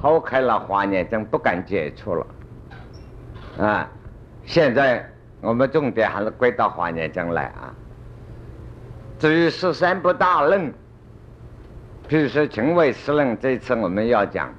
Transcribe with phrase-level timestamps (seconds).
[0.00, 2.26] 抛开了华严经，不敢接触了。
[3.58, 3.86] 啊，
[4.46, 5.06] 现在
[5.42, 7.74] 我们重点还是归到华严经来啊。
[9.18, 10.72] 至于十三部大论，
[12.08, 14.50] 比如说经纬十论，这次我们要讲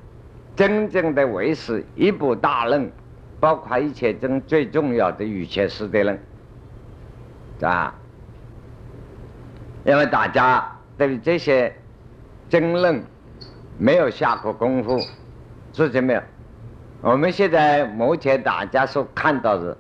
[0.55, 2.91] 真正的唯识一部大论，
[3.39, 6.19] 包括一切中最重要的语切师的论，
[7.61, 7.95] 啊，
[9.85, 11.75] 因为大家对于这些
[12.47, 13.03] 争论
[13.79, 14.99] 没有下过功夫，
[15.73, 16.21] 知道没有？
[17.01, 19.77] 我们现在目前大家所看到的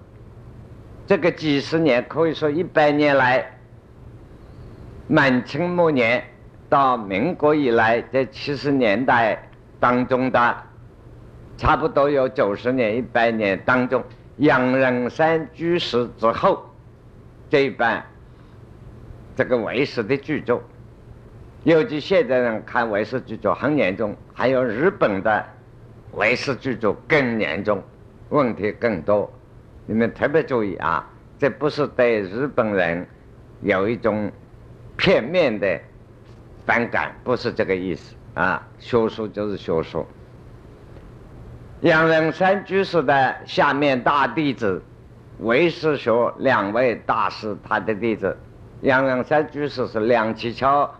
[1.05, 3.45] 这个几十年，可以说一百年来。
[5.07, 6.23] 满清末年
[6.69, 9.37] 到民国以来，在七十年代
[9.77, 10.57] 当中的，
[11.57, 14.01] 差不多有九十年、一百年当中，
[14.37, 16.63] 杨仁山居士之后
[17.49, 18.05] 这一半，
[19.35, 20.63] 这个唯识的剧作，
[21.65, 25.45] 尤其现在人看唯识剧作很严重，还有日本的
[26.13, 27.81] 唯识剧作更严重，
[28.29, 29.31] 问题更多。
[29.85, 33.07] 你们特别注意啊，这不是对日本人
[33.61, 34.31] 有一种。
[34.97, 35.79] 片面的
[36.63, 40.05] 反感不是这个意思啊，学术就是学术。
[41.79, 44.79] 杨仁山居士的下面大弟子，
[45.39, 48.37] 唯识学两位大师，他的弟子，
[48.81, 50.93] 杨仁山居士是梁启超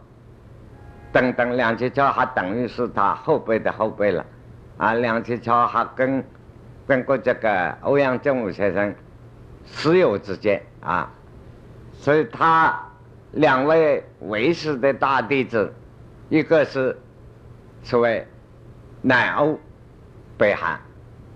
[1.12, 4.26] 等等，梁启超还等于是他后辈的后辈了，
[4.78, 6.24] 啊，梁启超还跟
[6.88, 8.94] 跟过这个欧阳震武先生
[9.66, 11.12] 师友之间啊，
[11.94, 12.78] 所以他。
[13.34, 15.74] 两位唯识的大弟子，
[16.28, 16.98] 一个是
[17.82, 18.28] 所谓
[19.02, 19.58] 南欧
[20.38, 20.78] 北韩，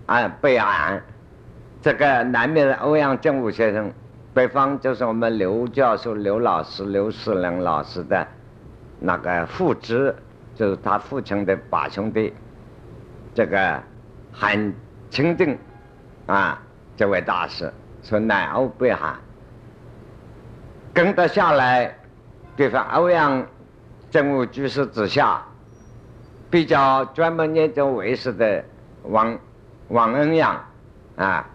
[0.06, 1.02] 啊北韩，
[1.82, 3.90] 这个南面的欧阳震武先生，
[4.34, 8.28] 北方就是我们刘教授、刘老师、刘世良老师的
[9.00, 10.14] 那个父子，
[10.54, 12.34] 就是他父亲的八兄弟，
[13.36, 13.84] 这个
[14.32, 14.74] 韩
[15.10, 15.60] 清定
[16.26, 16.58] 啊
[16.96, 19.14] 这位大师，说南欧北韩。
[20.94, 21.94] 跟得下来，
[22.56, 23.46] 比方欧阳
[24.10, 25.44] 真武居士之下，
[26.50, 28.64] 比较专门研究唯识的
[29.04, 29.38] 王
[29.90, 30.64] 王恩阳
[31.18, 31.46] 啊，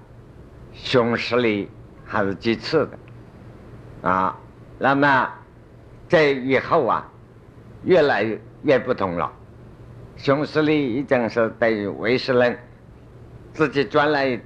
[0.74, 1.70] 熊十力
[2.04, 4.36] 还是其次的啊。
[4.78, 5.30] 那么
[6.10, 7.08] 在以后啊，
[7.84, 8.26] 越来
[8.64, 9.32] 越不同了。
[10.22, 12.58] 熊十力已经是对于唯识论
[13.54, 14.38] 自己转了一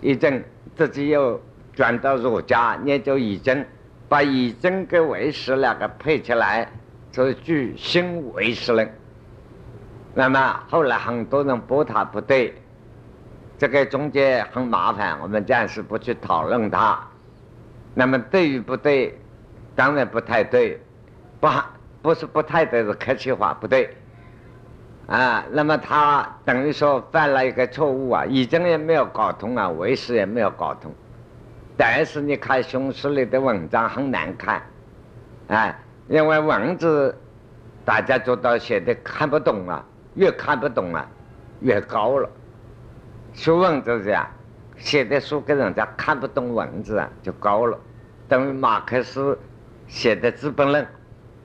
[0.00, 0.42] 一阵，
[0.74, 1.40] 自己又。
[1.74, 3.62] 转到儒家研究易经，
[4.08, 6.66] 把易经跟唯识两个配起来，
[7.12, 8.90] 是具心唯识论。
[10.14, 12.54] 那么后来很多人驳他不对，
[13.58, 16.98] 这个中间很麻烦，我们暂时不去讨论它。
[17.92, 19.14] 那么对与不对，
[19.74, 20.80] 当然不太对，
[21.38, 21.46] 不
[22.00, 23.94] 不是不太对是客气话，不对。
[25.06, 30.92] 啊，那么他等于说犯了一个错误啊，易经也没有搞通啊，为师也没有搞通。
[31.76, 34.62] 但是你看熊十力的文章很难看，
[35.48, 35.78] 哎，
[36.08, 37.16] 因为文字
[37.84, 39.84] 大家做到写的看不懂啊，
[40.14, 41.06] 越看不懂啊，
[41.60, 42.28] 越高了。
[43.32, 44.26] 学问就是这样，
[44.76, 47.78] 写的书给人家看不懂文字啊，就高了。
[48.26, 49.38] 等于马克思
[49.86, 50.82] 写的《资本论》，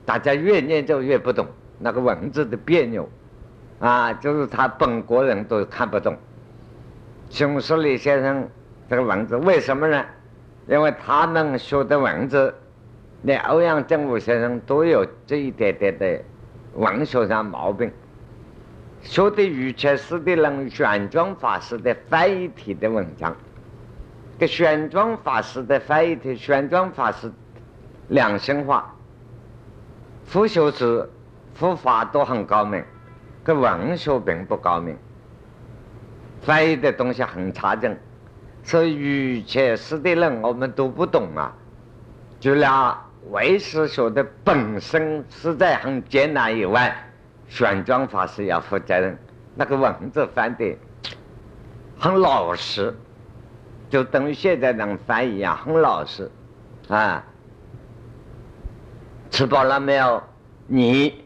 [0.04, 1.46] 大家越念就越不懂
[1.78, 3.08] 那个文字的别扭，
[3.82, 6.16] 啊，就是他本国人都看不懂。
[7.30, 8.48] 熊十力先生
[8.88, 10.04] 这个文字为什么呢？
[10.68, 12.54] 因为他们学的文字，
[13.22, 16.20] 连欧阳震武先生都有这一点点的
[16.74, 17.90] 文学上毛病。
[19.02, 23.34] 学的瑜伽师的人，玄奘法师的翻译体的文章，
[24.38, 27.32] 这玄奘法师的翻译体，玄奘法师
[28.06, 28.94] 两性化，
[30.24, 31.10] 复修辞、
[31.54, 32.84] 复法都很高明，
[33.42, 34.96] 个文学并不高明，
[36.42, 37.96] 翻译的东西很差劲。
[38.64, 41.52] 所以，瑜伽师的人我们都不懂啊。
[42.40, 42.96] 除了
[43.30, 46.94] 唯识学的本身实在很艰难以外，
[47.48, 49.18] 玄奘法师要负责任。
[49.54, 50.76] 那个文字翻的
[51.98, 52.94] 很老实，
[53.90, 56.30] 就等于现在人翻译一样，很老实
[56.88, 57.24] 啊。
[59.30, 60.22] 吃饱了没有？
[60.66, 61.24] 你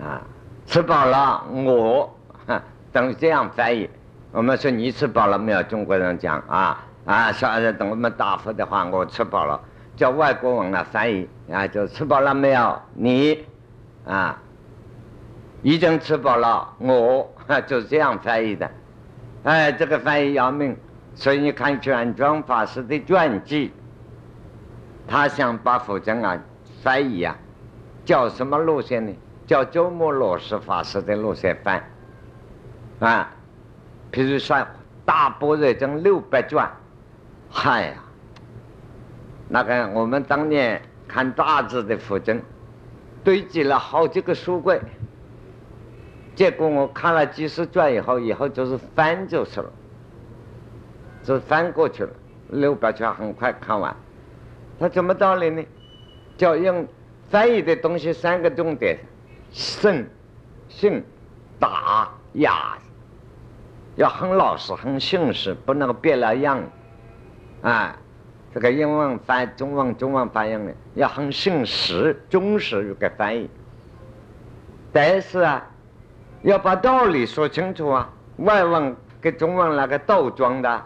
[0.00, 0.22] 啊，
[0.70, 2.08] 吃饱了我，
[2.92, 3.90] 等这样翻译。
[4.30, 5.60] 我们说你吃饱了没有？
[5.64, 9.60] 中国人讲啊啊，小孩等我们答复的话，我吃饱了。
[9.96, 12.80] 叫外国人来翻译啊，就吃饱了没有？
[12.94, 13.44] 你
[14.06, 14.40] 啊，
[15.62, 16.72] 已经吃饱了。
[16.78, 17.28] 我
[17.66, 18.70] 就这样翻译的。
[19.42, 20.76] 哎，这个翻译要命。
[21.16, 23.72] 所以你看玄奘法师的传记，
[25.08, 26.38] 他想把佛经啊
[26.80, 27.36] 翻译啊，
[28.04, 29.12] 叫什么路线呢？
[29.50, 31.82] 叫鸠摩罗什法师的路线翻。
[33.00, 33.28] 啊，
[34.12, 34.64] 譬如说
[35.04, 36.64] 大般若经六百卷，
[37.50, 37.94] 嗨呀，
[39.48, 42.40] 那个我们当年看大字的佛经，
[43.24, 44.80] 堆积了好几个书柜。
[46.36, 49.72] 结果我看了几十卷以后，以后就是翻就是了，
[51.24, 52.10] 就翻过去了。
[52.50, 53.92] 六百卷很快看完，
[54.78, 55.60] 他怎么道理呢？
[56.36, 56.86] 叫用
[57.28, 58.96] 翻译的东西三个重点：
[59.50, 60.08] 慎、
[60.68, 61.04] 性、
[61.58, 62.78] 打、雅，
[63.96, 66.62] 要很老实、很信实，不能变了样。
[67.62, 67.96] 啊，
[68.54, 73.48] 这个英文翻中文，中文翻译的要很信实、忠实个翻译。
[74.92, 75.66] 但是啊。
[76.42, 78.08] 要把道理说清楚啊！
[78.36, 80.82] 外文跟中文那个倒装的，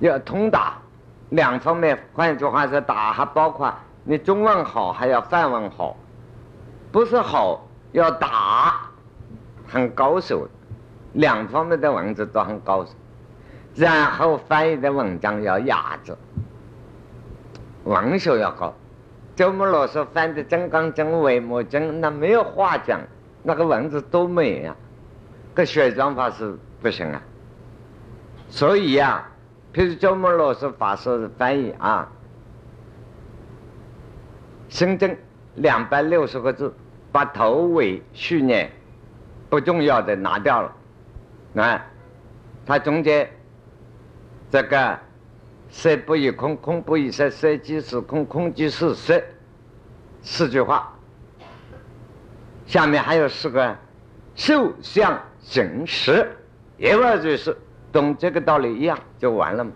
[0.00, 0.74] 要通达，
[1.30, 1.98] 两方面。
[2.12, 3.72] 换句话说，打还包括
[4.02, 5.96] 你中文好，还要范文好，
[6.94, 8.82] 不是好要打，
[9.66, 10.46] 很高手，
[11.14, 12.92] 两方面的文字都很高手。
[13.74, 16.16] 然后翻译的文章要雅致，
[17.82, 18.72] 文学要高。
[19.34, 23.00] 周穆老师翻的《真刚经》《维摩真》，那没有话讲。
[23.42, 24.76] 那个文字多美呀，
[25.52, 27.20] 跟玄奘法师不行啊。
[28.48, 29.26] 所以呀，
[29.72, 32.08] 譬如周穆老师法师翻译啊，
[34.72, 35.08] 《心经》
[35.56, 36.72] 两百六十个字，
[37.14, 38.68] 把头尾序列
[39.48, 41.86] 不重要的拿掉了，啊，
[42.66, 43.30] 他中间
[44.50, 44.98] 这个
[45.70, 49.22] 色不异空，空不异色，色即是空，空即是色，
[50.22, 50.92] 四句话。
[52.66, 53.76] 下面还有四个，
[54.34, 56.28] 受相行识，
[56.78, 57.56] 一二就是
[57.92, 59.70] 懂这个道理一样就完了嘛。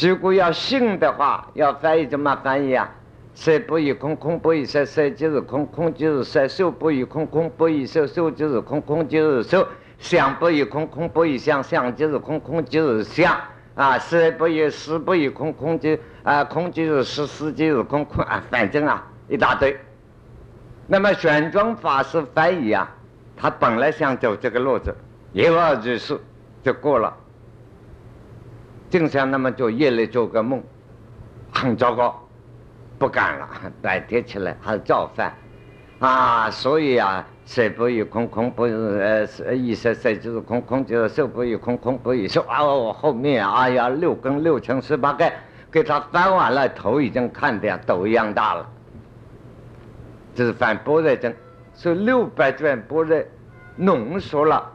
[0.00, 2.92] 如果要信的话，要翻译怎么翻译啊？
[3.36, 9.62] 色不异空，空不异色，色即是空，空即是色；受不异空，空不异受，受即是空，空即是受；
[9.98, 13.38] 相不异空，空不异相，相即是空，空即是相。
[13.74, 19.78] 啊，色不异识不异空，空即啊空即是识，识即是空，空啊，反正啊一大堆。
[20.86, 22.90] 那么玄奘法师翻译啊，
[23.36, 24.96] 他本来想走这个路子，
[25.34, 26.18] 一二句是
[26.62, 27.14] 就过了。
[28.88, 30.62] 净想那么就夜里做个梦，
[31.52, 32.25] 很糟糕，
[32.98, 33.48] 不敢了。
[33.82, 35.34] 白天起来还是造饭，
[35.98, 42.40] 啊，所以啊，色不异空，空不呃，意色色就是空，空就是色不异空，空不异色。
[42.48, 45.32] 啊，我后面哎呀，六根六尘十八盖，
[45.70, 48.68] 给他翻完了，头已经看得斗一样大了。
[50.34, 51.34] 这是翻般若经，
[51.74, 53.22] 是六百卷般若
[53.76, 54.72] 浓缩了。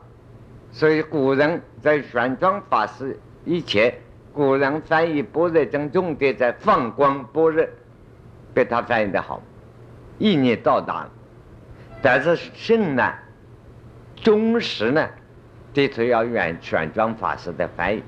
[0.72, 3.94] 所以古人在玄奘法师以前，
[4.34, 7.66] 古人翻译般若经重点在放光般若，
[8.54, 9.42] 被他翻译的好，
[10.18, 11.10] 意念到达了。
[12.02, 13.14] 但是信呢，
[14.16, 15.08] 忠实呢，
[15.74, 18.04] 这是要远玄奘法师的翻译。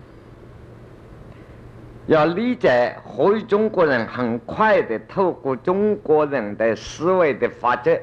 [2.08, 7.98] 要理解何以中国人很快的透过中国人的思维的法则，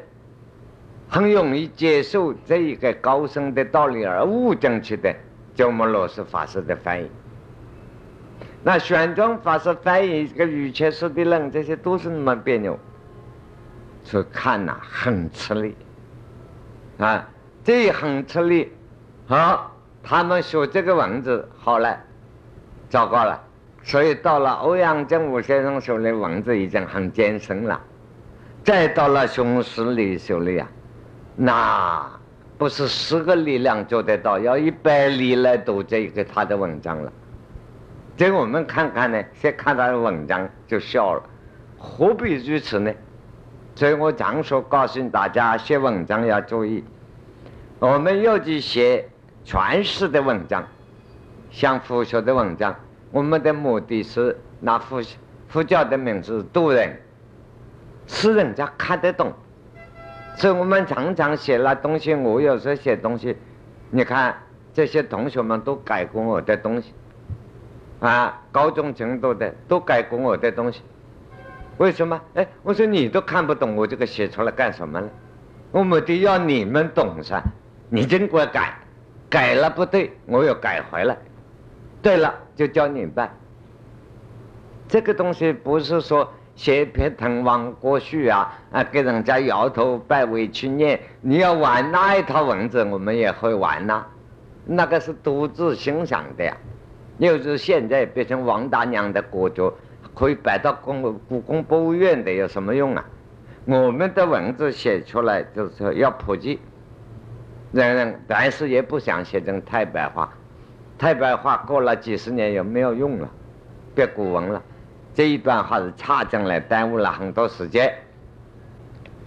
[1.09, 5.15] 很容易接受这一个高深的道理而悟进去的，
[5.55, 7.11] 就我们罗什法师的翻译。
[8.62, 12.79] 那玄奘法师翻译这个瑜伽师的人，这些都是那么别扭，
[14.05, 15.75] 所以看呐很吃力
[16.99, 17.27] 啊，
[17.65, 18.71] 这很吃力。
[19.27, 21.99] 好，他们学这个文字好了，
[22.91, 23.41] 糟糕了。
[23.82, 27.81] 所以到了欧阳震武先生手里，文字已经很艰深了。
[28.63, 30.69] 再到了熊十力手里啊，
[31.34, 32.11] 那
[32.58, 37.11] 不是十个力量做得到，要一百力来读这个他的文章了。
[38.20, 41.22] 这我们看看呢，先看他的文章就笑了，
[41.79, 42.93] 何必如此呢？
[43.74, 46.84] 所以我常说，告诉大家写文章要注意，
[47.79, 49.08] 我们要去写
[49.43, 50.69] 传世的文章，
[51.50, 52.77] 像佛学的文章。
[53.10, 55.03] 我们的目的是拿佛
[55.48, 57.00] 佛教的名字度人，
[58.06, 59.32] 使人家看得懂。
[60.36, 63.34] 所以我们常常写了东西，我有时候写东西，
[63.89, 64.36] 你看
[64.74, 66.93] 这些同学们都改过我的东西，
[68.01, 70.83] 啊，高中程度的都改过我的东西。
[71.77, 72.21] 为什么？
[72.35, 75.09] 哎，我说你都看不懂，我这个写出来干什么呢？
[75.71, 77.43] 我目的要你们懂噻，
[77.89, 78.75] 你尽管改，
[79.29, 81.17] 改了不对，我又改回来。
[82.03, 83.31] 对了，就教你办。
[84.89, 90.99] 这个东西不是说写一篇滕王阁序啊，啊，给人家摇头摆尾去念。
[91.21, 94.05] 你要玩那一套文字，我们也会玩呐。
[94.65, 96.57] 那个是独自欣赏的呀。
[97.20, 99.72] 又是现在变成王大娘的国脚，
[100.15, 103.05] 可以摆到宫故宫博物院的，有什么用啊？
[103.67, 106.58] 我们的文字写出来就是说要普及，
[107.72, 110.32] 人人但是也不想写成太白话，
[110.98, 113.29] 太白话过了几十年也没有用了，
[113.94, 114.62] 变古文了。
[115.12, 117.93] 这一段话是差进来，耽误了很多时间。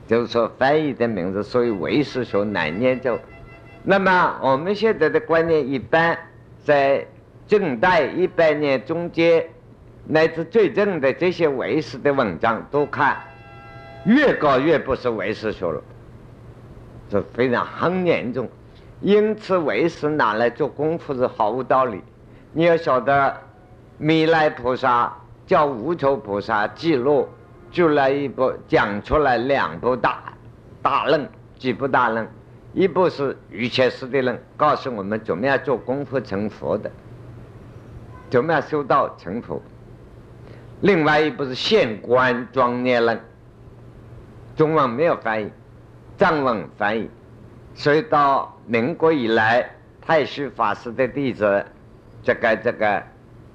[0.08, 3.20] 就是说，翻译的名字所以为师学难念就。
[3.84, 6.18] 那么我们现在的观念，一般
[6.64, 7.06] 在
[7.48, 9.46] 近代一百年中间
[10.06, 13.18] 乃至最近的这些为师的文章，都看
[14.06, 15.82] 越高越不是为师学了，
[17.10, 18.50] 这非常很严重。
[19.02, 22.02] 因此，为师拿来做功夫是毫无道理。
[22.52, 23.36] 你要晓得，
[23.98, 25.14] 弥勒菩萨
[25.46, 27.28] 叫无求菩萨记录。
[27.72, 30.22] 就来一部讲出来两部大
[30.80, 32.28] 大论，几部大论，
[32.72, 36.92] 一部是瑜伽师的论，告诉我们怎么样做功夫成佛的，
[38.34, 39.62] 怎么样修道成佛；
[40.82, 43.20] 另外一部是县官庄严论，
[44.56, 45.52] 中文没有翻译，
[46.18, 47.08] 藏文翻译，
[47.76, 49.70] 所以到民国以来，
[50.02, 51.64] 太虚法师的弟子，
[52.24, 53.04] 这个这个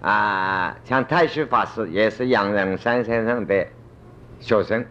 [0.00, 3.66] 啊，像太虚法师也是杨仁山先生的。
[4.38, 4.86] 学生，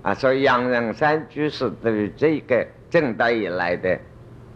[0.00, 4.00] 啊，所以杨仁山居士对于这个近代以来的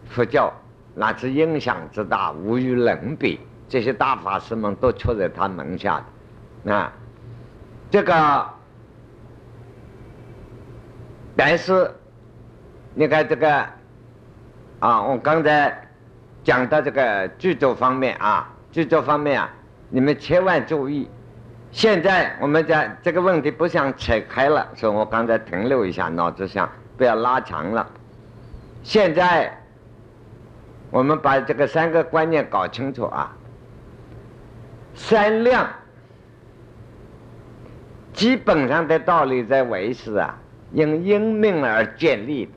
[0.09, 0.51] 佛教，
[0.95, 3.39] 那是影响之大，无与伦比。
[3.75, 6.01] 这些大法师们都出在他门下
[6.63, 6.93] 的，啊，
[7.91, 8.49] 这个，
[11.35, 11.91] 但是，
[12.93, 13.67] 你看这个，
[14.79, 15.77] 啊，我刚才
[16.41, 19.49] 讲到这个剧作方面啊，剧作方面啊，
[19.89, 21.09] 你们千万注意。
[21.69, 27.85] 现在我们讲这个问题不想扯开了，所以我刚才停留一下，脑子想不要拉长了。
[28.83, 29.53] 现在
[30.91, 33.35] 我们把这个三个观念搞清楚啊。
[34.95, 35.69] 三量
[38.13, 40.39] 基本上的道理在维持啊，
[40.71, 42.49] 因因命而建立。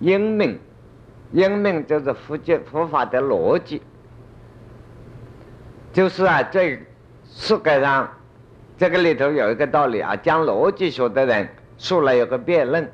[0.00, 0.58] 因命，
[1.32, 3.80] 因命就是佛教佛法的逻辑，
[5.92, 6.78] 就是啊这。
[7.28, 8.08] 世界上，
[8.78, 12.90] 这个里头有一个道理啊，讲逻辑学的人出来有个辩论，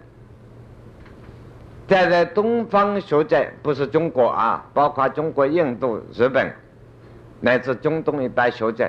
[1.87, 6.53] 在在东方学者不是中国啊，包括中国、印度、日本，
[7.43, 8.89] 乃至中东一般学者，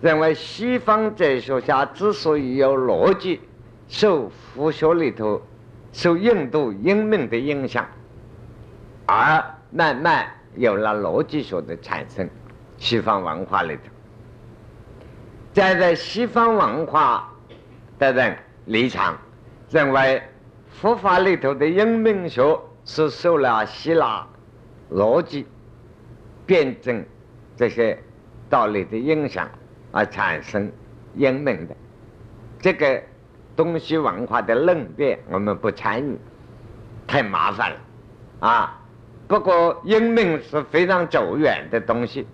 [0.00, 3.40] 认为西方哲学家之所以有逻辑，
[3.88, 5.42] 受佛学里头
[5.92, 7.84] 受印度英明的影响，
[9.04, 12.30] 而慢慢有了逻辑学的产生，
[12.78, 13.82] 西方文化里头。
[15.52, 17.28] 站在西方文化
[17.98, 19.18] 的人立场，
[19.70, 20.22] 认为
[20.68, 24.24] 佛法里头的因明学是受了希腊
[24.92, 25.46] 逻辑、
[26.44, 27.04] 辩证
[27.56, 27.98] 这些
[28.48, 29.48] 道理的影响
[29.90, 30.70] 而产生
[31.14, 31.74] 英明的。
[32.60, 33.02] 这个
[33.56, 36.16] 东西文化的论辩，我们不参与，
[37.06, 37.76] 太麻烦了
[38.40, 38.80] 啊！
[39.26, 42.26] 不过英明是非常久远的东西，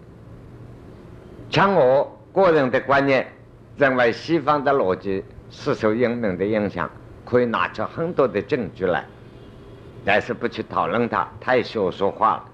[1.48, 2.18] 像我。
[2.34, 3.30] 个人的观念
[3.76, 6.90] 认为，西方的逻辑是受英明的影响，
[7.26, 9.04] 可以拿出很多的证据来，
[10.02, 12.44] 但是不去讨论它，太学术化了。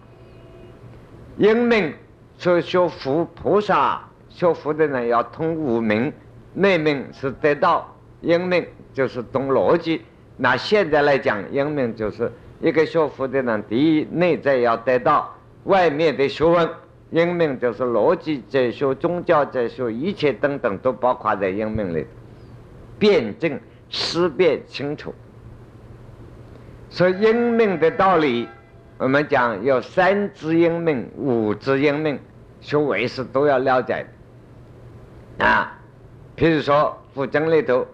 [1.37, 1.95] 英明
[2.39, 6.13] 说学佛菩萨学佛的人要通五明，
[6.55, 8.65] 内明是得到，英明
[8.95, 10.01] 就是懂逻辑。
[10.37, 16.69] 那现在来讲，英明就是一个学佛的人，第一内在要得到，外面的学问。
[17.11, 22.07] 因命就是逻辑哲学、宗教哲学，一切等等都包括在因命里，
[22.99, 25.15] 辩证思辨清楚。
[26.91, 28.47] 所以因命的道理，
[28.99, 32.21] 我们讲有三支因命、五支因命，
[32.61, 34.07] 学唯识都要了解
[35.39, 35.73] 啊。
[36.37, 37.87] 譬如说《佛经》里头，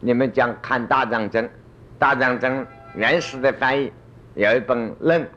[0.00, 1.48] 你们讲看大藏经，
[1.98, 3.92] 大藏经原始的翻译
[4.34, 5.28] 有一本论。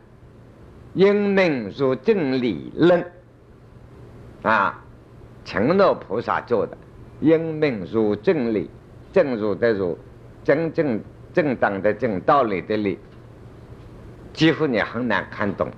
[0.94, 3.02] 因命如正理论
[4.42, 4.84] 啊，
[5.46, 6.78] 承诺菩萨做的。
[7.22, 8.70] 因命如正理，
[9.14, 9.98] 正如的如，
[10.44, 11.00] 真正
[11.34, 13.00] 正当的正，道理的理，
[14.34, 15.70] 几乎你很难看懂，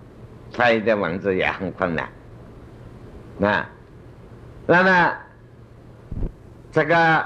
[0.51, 2.09] 翻译的文字也很困难。
[3.37, 3.67] 那，
[4.67, 5.13] 那么
[6.71, 7.25] 这个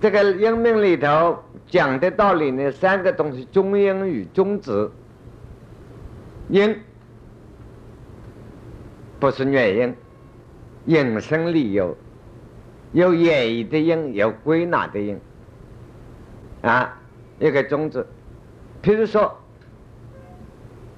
[0.00, 4.90] 这个因命里头讲的道理呢，三个东西：中因与中子。
[6.50, 6.78] 因
[9.18, 9.94] 不是原因，
[10.84, 11.96] 引申理由，
[12.92, 15.18] 有演绎的因，有归纳的因，
[16.60, 17.00] 啊，
[17.38, 18.06] 一个宗旨。
[18.82, 19.34] 譬如说，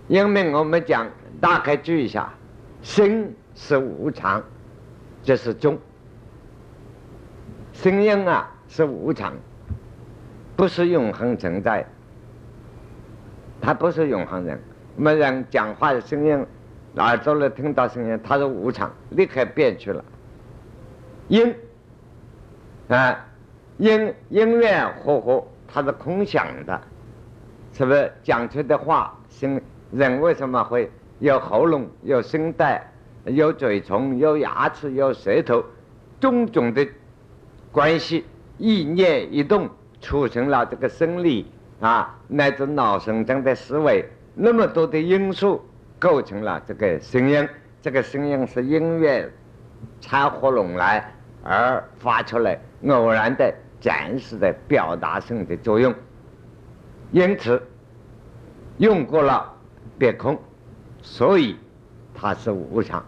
[0.08, 1.08] 因为我们讲，
[1.40, 2.34] 大概注意一下，
[2.82, 4.40] 生是无常，
[5.24, 5.76] 这是中。
[7.72, 9.32] 声音啊是无常，
[10.54, 11.84] 不是永恒存在。
[13.60, 14.60] 他不是永恒人。
[14.96, 16.46] 我们人讲话的声音，
[16.96, 20.04] 耳朵里听到声音，它是无常，立刻变去了。
[21.28, 21.54] 音
[22.88, 23.26] 啊，
[23.78, 26.80] 音音乐和和，它是空想的，
[27.72, 28.12] 是不是？
[28.22, 29.60] 讲出的话，声
[29.90, 32.90] 人为什么会有喉咙、有声带、
[33.26, 35.64] 有嘴唇、有牙齿、有舌头，
[36.20, 36.86] 种种的
[37.70, 38.24] 关系，
[38.58, 39.68] 意念一动，
[40.00, 41.46] 促成了这个生理
[41.80, 44.04] 啊，乃至脑神经的思维，
[44.34, 45.60] 那么多的因素
[45.98, 47.48] 构成了这个声音。
[47.82, 49.30] 这个声音是音乐
[50.00, 51.12] 掺和拢来。
[51.48, 55.94] 而发出来偶然的、暂时的表达性的作用，
[57.12, 57.62] 因此
[58.78, 59.54] 用过了
[59.96, 60.36] 变空，
[61.02, 61.56] 所以
[62.12, 63.06] 它是无常。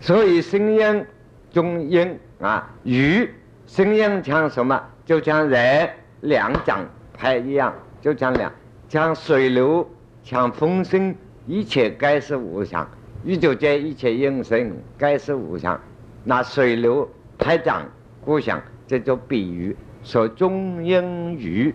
[0.00, 1.06] 所以声音
[1.50, 3.28] 中音啊，语
[3.66, 4.82] 声音像什么？
[5.04, 5.90] 就像人
[6.22, 6.80] 两掌
[7.12, 8.50] 拍一样，就像两
[8.88, 9.86] 像水流，
[10.22, 11.14] 像风声，
[11.46, 12.88] 一切该是无常。
[13.24, 15.78] 宇宙间一切音声该是无常。
[16.24, 17.06] 那水流
[17.38, 17.86] 拍掌
[18.24, 21.74] 鼓响，这就比喻说中音语，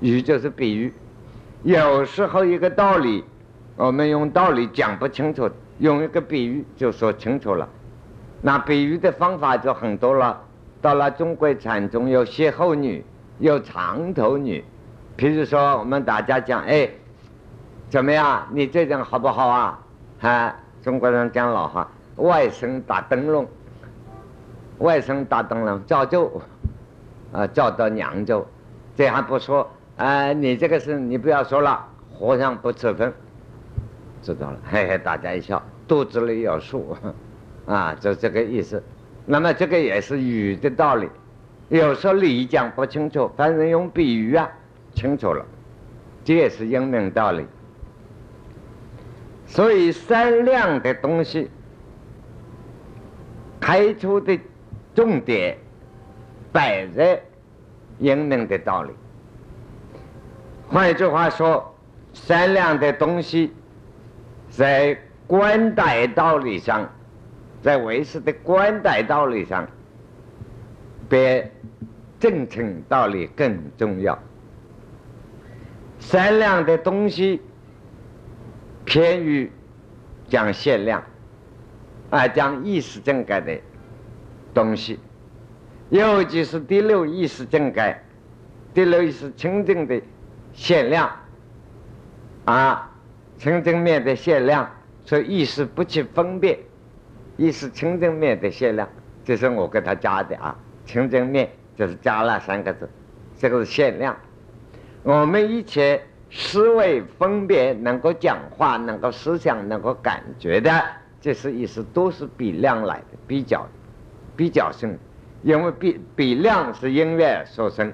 [0.00, 0.92] 语就是比喻。
[1.62, 3.24] 有时候一个道理，
[3.76, 7.68] 我们用道理讲不清楚，用一个比喻就说清楚了。
[8.42, 10.40] 那比喻的方法就很多了。
[10.82, 13.04] 到了中国禅中有歇后语，
[13.38, 14.64] 有长头女。
[15.16, 16.88] 譬如说，我们大家讲，哎，
[17.88, 18.46] 怎么样？
[18.52, 19.80] 你这人好不好啊？
[20.20, 21.88] 哈，中国人讲老话。
[22.16, 23.46] 外甥打灯笼，
[24.78, 26.40] 外甥打灯笼照旧，
[27.32, 28.40] 啊，照到娘家，
[28.96, 31.84] 这还不说，啊，你这个是你不要说了，
[32.18, 33.12] 和尚不吃饭，
[34.26, 36.96] 知道了，嘿嘿，大家一笑，肚子里有数，
[37.64, 38.82] 啊，就这个意思。
[39.24, 41.08] 那么这个也是语的道理，
[41.68, 44.50] 有时候理讲不清楚，反正用比喻啊，
[44.94, 45.46] 清楚了，
[46.24, 47.46] 这也是英明道理。
[49.46, 51.48] 所以三量的东西。
[53.58, 54.38] 开出的
[54.94, 55.58] 重点
[56.52, 57.20] 摆在
[57.98, 58.92] 英明的道理。
[60.68, 61.74] 换一句话说，
[62.12, 63.52] 三量的东西
[64.56, 66.88] 在观待道理上，
[67.60, 69.68] 在唯识的观待道理上，
[71.10, 71.42] 比
[72.18, 74.18] 正称道理更重要。
[75.98, 77.42] 善量的东西
[78.86, 79.50] 偏于
[80.28, 81.02] 讲限量。
[82.08, 83.58] 啊，讲意识正改的
[84.54, 84.98] 东西，
[85.90, 88.00] 尤其是第六意识正改，
[88.72, 90.00] 第六意识清净的
[90.52, 91.10] 限量，
[92.44, 92.90] 啊，
[93.38, 94.68] 清净面的限量，
[95.04, 96.58] 所以意识不去分辨，
[97.36, 98.88] 意识清净面的限量，
[99.24, 102.88] 这是我给他加的啊，清净面就是加了三个字，
[103.38, 104.16] 这个是限量。
[105.02, 110.70] 我们一切思维分别能够讲话，能够思想，能够感觉的。
[111.20, 113.66] 这是意思，都是比量来的，比较，
[114.36, 114.96] 比较性，
[115.42, 117.92] 因为比比量是音乐所生，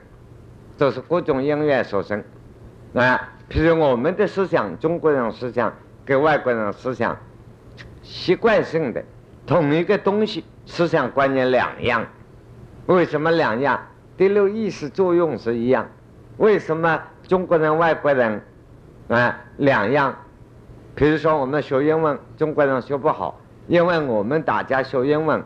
[0.77, 2.23] 都是各种音乐所生，
[2.95, 5.71] 啊，譬如我们的思想，中国人思想
[6.07, 7.15] 跟外国人思想，
[8.03, 9.05] 习惯性的
[9.47, 12.07] 同一个东西，思想观念两样，
[12.87, 13.79] 为什么两样？
[14.17, 15.87] 第六意识作用是一样，
[16.39, 18.41] 为什么中国人、外国人
[19.09, 20.17] 啊两样？
[20.95, 23.39] 比如说，我们学英文，中国人学不好，
[23.69, 25.43] 因为我们大家学英文，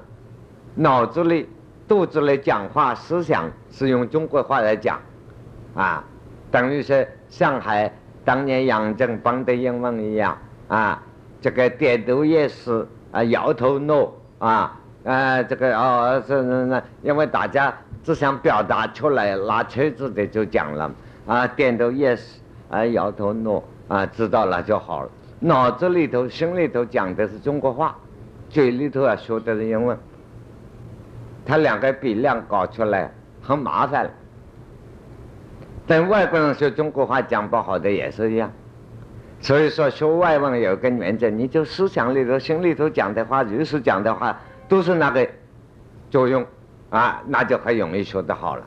[0.77, 1.49] 脑子里、
[1.88, 5.01] 肚子里讲话，思想是用中国话来讲，
[5.75, 6.05] 啊，
[6.53, 7.92] 等于是上海
[8.25, 11.03] 当年杨振邦的英文一样，啊，
[11.38, 17.70] 这个点头也是，啊，摇头 no，啊，呃，这个哦是是是，因为大家
[18.03, 20.90] 只想表达出来，拿锤子的就讲了，
[21.27, 22.22] 啊，点头 yes，
[22.70, 25.11] 啊，摇头 no，啊，知道了就好了。
[25.38, 27.94] 脑子里头、心里头讲的是中国话，
[28.49, 29.94] 嘴里头啊说的是英文，
[31.44, 34.11] 他两个比量搞出来很麻烦。
[35.87, 38.51] 但外国人说中国话讲不好的也是一样，
[39.40, 45.29] 所以说学外文有个原则，你就思想里头、心里头讲的话、如实讲的话，都是那个
[46.11, 46.44] 作用
[46.90, 48.66] 啊，那就很容易学得好了。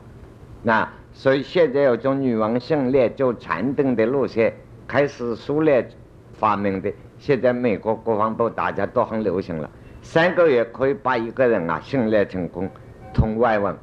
[0.62, 4.54] 那所以现在有种女王训练，就禅定的路线
[4.86, 5.88] 开始苏联。
[6.32, 9.68] 发明的，现在美国国防部大家都很流行了。
[10.00, 12.66] 三个月可以把一个人啊训练成功，
[13.12, 13.76] 通外文。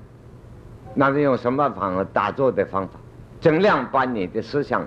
[0.95, 3.00] 那是用什么方法打坐的方法？
[3.39, 4.86] 尽量把你的思想，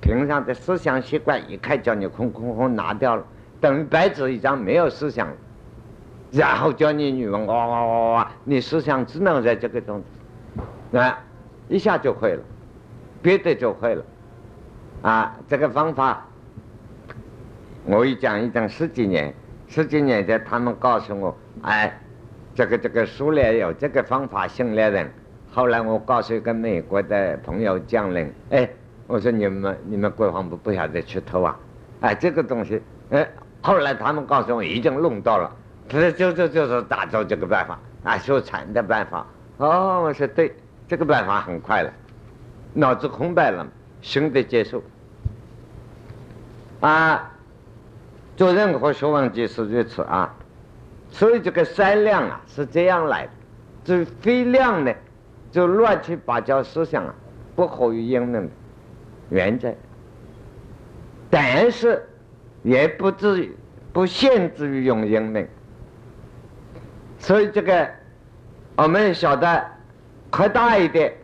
[0.00, 3.24] 平常的思想习惯一开，叫你空空空拿掉了，
[3.60, 5.28] 等于白纸一张，没有思想。
[6.32, 10.02] 然后教你语文，哇哇哇哇，你思想只能在这个中，
[10.92, 11.18] 啊，
[11.68, 12.42] 一下就会了，
[13.22, 14.04] 别的就会了。
[15.02, 16.26] 啊，这个方法，
[17.84, 19.32] 我一讲一讲十几年，
[19.68, 22.00] 十几年的他们告诉我，哎，
[22.54, 25.08] 这个这个苏联有这个方法训练人。
[25.54, 28.68] 后来我告诉一个美国的朋友将领，哎，
[29.06, 31.56] 我说你们你们国防部不晓得去偷啊？
[32.00, 33.24] 哎，这个东西，哎，
[33.62, 35.48] 后来他们告诉我已经弄到了，
[35.88, 39.24] 他说就就就是打造这个办法啊，修船的办法。
[39.58, 40.52] 哦，我说对，
[40.88, 41.92] 这个办法很快了，
[42.72, 43.64] 脑子空白了，
[44.02, 44.82] 新的接受。
[46.80, 47.30] 啊，
[48.36, 50.34] 做任何学问就是如此啊，
[51.10, 53.30] 所以这个三量啊是这样来的，
[53.84, 54.92] 这非量呢？
[55.54, 57.14] 就乱七八糟思想啊，
[57.54, 58.48] 不合于英明的
[59.30, 59.72] 原则，
[61.30, 62.04] 但是
[62.64, 63.54] 也不至于
[63.92, 65.46] 不限制于用英明，
[67.20, 67.88] 所以这个
[68.74, 69.64] 我们晓得
[70.28, 71.14] 扩大一点，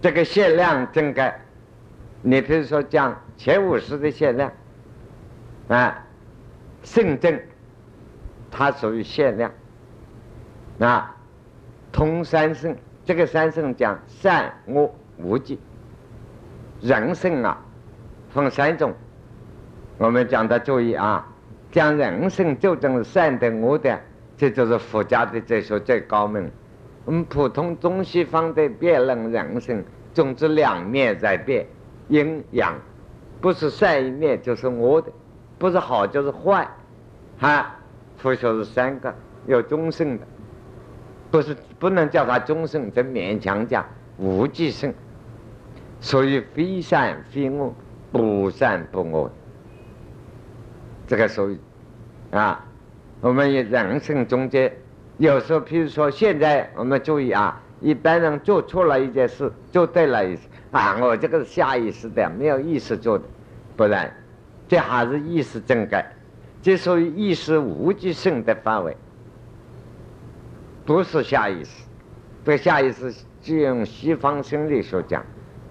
[0.00, 1.30] 这个限量整个，
[2.22, 4.50] 你比如说讲前五十的限量
[5.68, 6.02] 啊，
[6.82, 7.38] 圣正，
[8.50, 9.52] 它属于限量。
[10.78, 11.14] 啊，
[11.92, 12.74] 通三圣。
[13.08, 15.58] 这个三圣讲善恶无忌，
[16.82, 17.58] 人生啊
[18.28, 18.92] 分三种，
[19.96, 21.26] 我们讲的注意啊，
[21.72, 23.98] 讲人生就正善的恶的，
[24.36, 26.50] 这就是佛家的哲学最高明。
[27.06, 31.66] 我们普通中西方的辩论人生，总之两面在变，
[32.08, 32.74] 阴阳，
[33.40, 35.10] 不是善一面就是恶的，
[35.58, 36.68] 不是好就是坏，
[37.38, 37.74] 哈，
[38.18, 39.14] 佛学是三个，
[39.46, 40.26] 有中性的。
[41.30, 43.84] 不是不能叫他终生，这勉强讲
[44.16, 44.94] 无极性，
[46.00, 47.74] 所以非善非恶，
[48.10, 49.30] 不善不恶。
[51.06, 51.58] 这个属于
[52.30, 52.64] 啊，
[53.20, 54.72] 我们人生中间
[55.18, 63.24] 有时候，譬如说现在我们注意啊，一般人做错了一件事，做对了一次啊，我这个是下意识的，没有意识做的，
[63.76, 64.10] 不然
[64.66, 66.10] 这还是意识正改，
[66.62, 68.96] 这属于意识无极性的范围。
[70.88, 71.82] 不是下意识，
[72.46, 75.22] 这下意识就用西方心理学讲，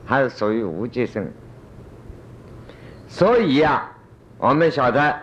[0.06, 1.28] 还是属于无极生。
[3.08, 3.92] 所以呀，
[4.38, 5.20] 我们晓得，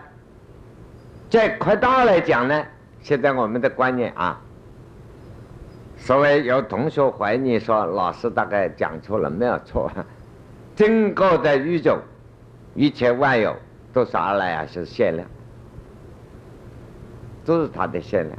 [1.29, 2.65] 在扩大来讲呢，
[2.99, 4.41] 现在我们的观念啊，
[5.95, 9.89] 所谓有同学怀疑说，老师大概讲错了，没有错，
[10.75, 11.99] 整个的宇宙，
[12.73, 13.55] 一切万有
[13.93, 15.25] 都是阿赖耶是限量，
[17.45, 18.37] 都是它的限量。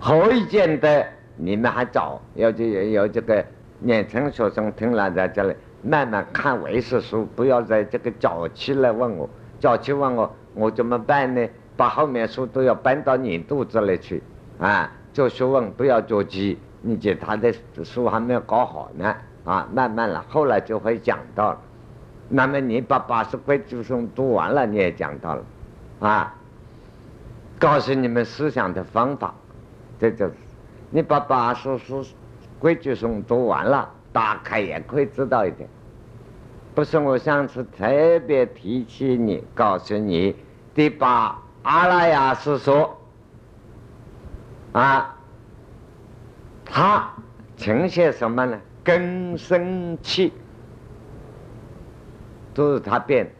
[0.00, 3.44] 后一件的你们还早，要就有这个
[3.78, 9.28] 年轻学生听了在这里慢慢看为师书，不要在这个早期来问我，
[9.60, 11.46] 早期问我我怎么办呢？
[11.76, 14.22] 把后面书都要搬到你肚子里去
[14.58, 14.90] 啊！
[15.12, 19.68] 做学问不要着急，你这他的书还没有搞好呢啊！
[19.72, 21.58] 慢慢了，后来就会讲到了。
[22.28, 25.42] 那么你把八十块祖书读完了，你也讲到了
[26.00, 26.34] 啊！
[27.58, 29.34] 告诉你们思想的方法。
[30.00, 30.32] 这就是，
[30.88, 32.02] 你把八十书
[32.58, 35.68] 规矩诵读完了，大概也可以知道一点。
[36.74, 40.34] 不是我上次特别提起你，告诉你，
[40.72, 42.98] 第八阿拉亚是说，
[44.72, 45.14] 啊，
[46.64, 47.12] 它
[47.58, 48.58] 呈现什么呢？
[48.82, 50.32] 根生气，
[52.54, 53.30] 都是他变。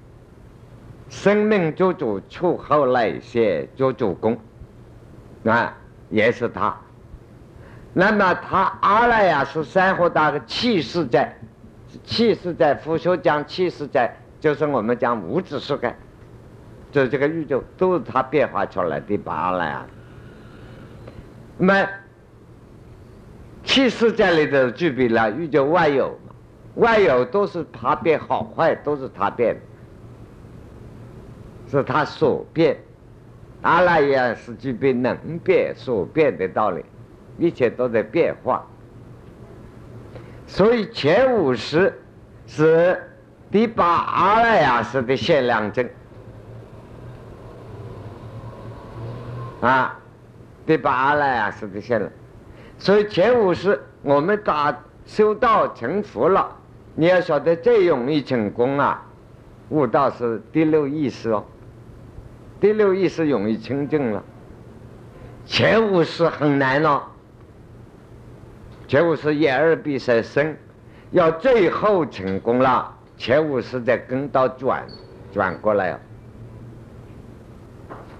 [1.08, 4.38] 生命做主，出后来些做主公，
[5.44, 5.74] 啊。
[6.10, 6.76] 也是他，
[7.92, 11.34] 那么他阿赖耶是三河大的气势在，
[12.04, 15.94] 气势在，佛学讲气势在，就是我们讲无知世界，
[16.90, 19.76] 就这个宇宙都是他变化出来的八阿赖耶。
[21.58, 21.88] 那么
[23.62, 26.34] 气势在里头具备了宇宙万有嘛，
[26.74, 29.56] 万有都是他变好坏都是他变，
[31.68, 32.76] 是他所变。
[33.62, 36.84] 阿赖耶是具备能变所变的道理，
[37.38, 38.64] 一切都在变化。
[40.46, 41.92] 所以前五十
[42.46, 43.00] 是
[43.50, 45.88] 第八阿赖耶识的限量证
[49.60, 49.98] 啊，
[50.66, 52.10] 第八阿赖耶识的限量。
[52.78, 56.56] 所以前五十我们打修道成佛了，
[56.94, 59.06] 你要晓得最容易成功啊，
[59.68, 61.44] 悟道是第六意识哦。
[62.60, 64.22] 第六意识容易清净了，
[65.46, 67.06] 前五识很难了。
[68.86, 70.58] 前五识眼耳鼻舌身，
[71.10, 74.86] 要最后成功了，前五识再跟到转
[75.32, 75.98] 转过来哦。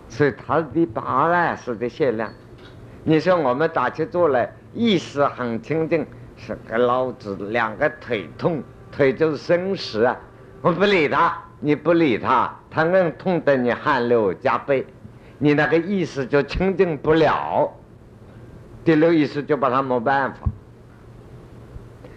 [0.09, 2.33] 所以他的八赖是的限量。
[3.05, 10.16] 你说我们打起坐来，意识很清净，是个老子两个腿痛，腿就是生死啊，
[10.62, 14.85] 我不理他，你不理他，他硬痛得你汗流浃背，
[15.38, 17.70] 你那个意识就清净不了。
[18.83, 20.40] 第六意识就把他没办法。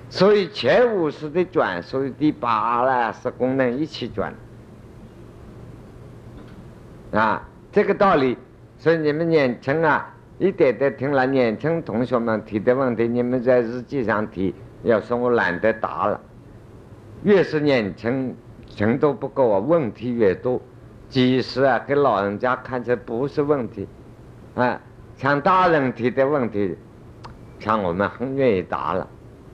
[0.09, 4.33] 所以前五十的转，所以第八啦是功能一起转。
[7.11, 8.37] 啊，这个道理，
[8.77, 14.55] 所以你们年轻啊，一点点听了年轻同学们提的问题，你们在日记上提。
[14.83, 16.19] 要说我懒得答了，
[17.23, 18.35] 越是年轻，
[18.75, 20.59] 程度不够啊，问题越多。
[21.09, 23.87] 其实啊，给老人家看起来不是问题，
[24.55, 24.79] 啊，
[25.15, 26.75] 像大人提的问题，
[27.59, 29.07] 像我们很愿意答了。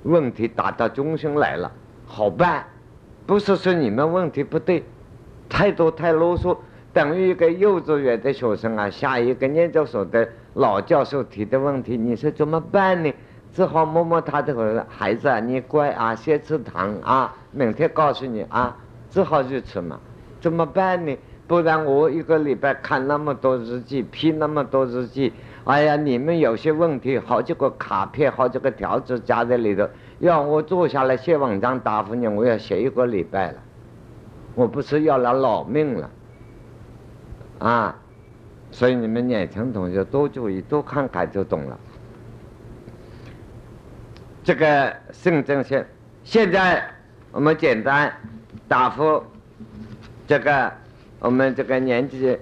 [0.03, 1.69] 问题答到中心来了，
[2.05, 2.63] 好办，
[3.25, 4.83] 不是说你们问题不对，
[5.49, 6.55] 太多太啰嗦。
[6.93, 13.13] 等于一个幼稚园的学生啊，下一个研究所的老教授提的问题，你说怎么办呢？
[13.51, 18.77] 只好摸摸他的孩子啊，你乖啊，先吃糖啊，明天告诉你啊，
[19.09, 19.99] 只好如此嘛。
[20.39, 21.17] 怎么办呢？
[21.47, 33.57] 不然我一个礼拜看那么多日记，批那么多日记，哎呀，你们有些问题，好几个卡片，好几个条子夹在里头，要我坐下来写文章答复你，我要写一个礼拜了，
[34.53, 36.09] 我不是要了老命了。
[37.57, 37.95] 啊，
[38.69, 41.79] 所以你们年轻同学多注意，多看看就懂了。
[44.43, 45.85] 这个肾正线，
[46.23, 46.83] 现在
[47.31, 48.13] 我们简单
[48.69, 49.21] 答复
[50.25, 50.71] 这个
[51.19, 52.37] 我们这个年纪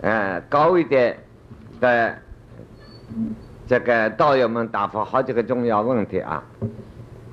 [0.00, 1.16] 呃高一点
[1.80, 2.18] 的
[3.68, 6.42] 这个道友们答复好几个重要问题啊。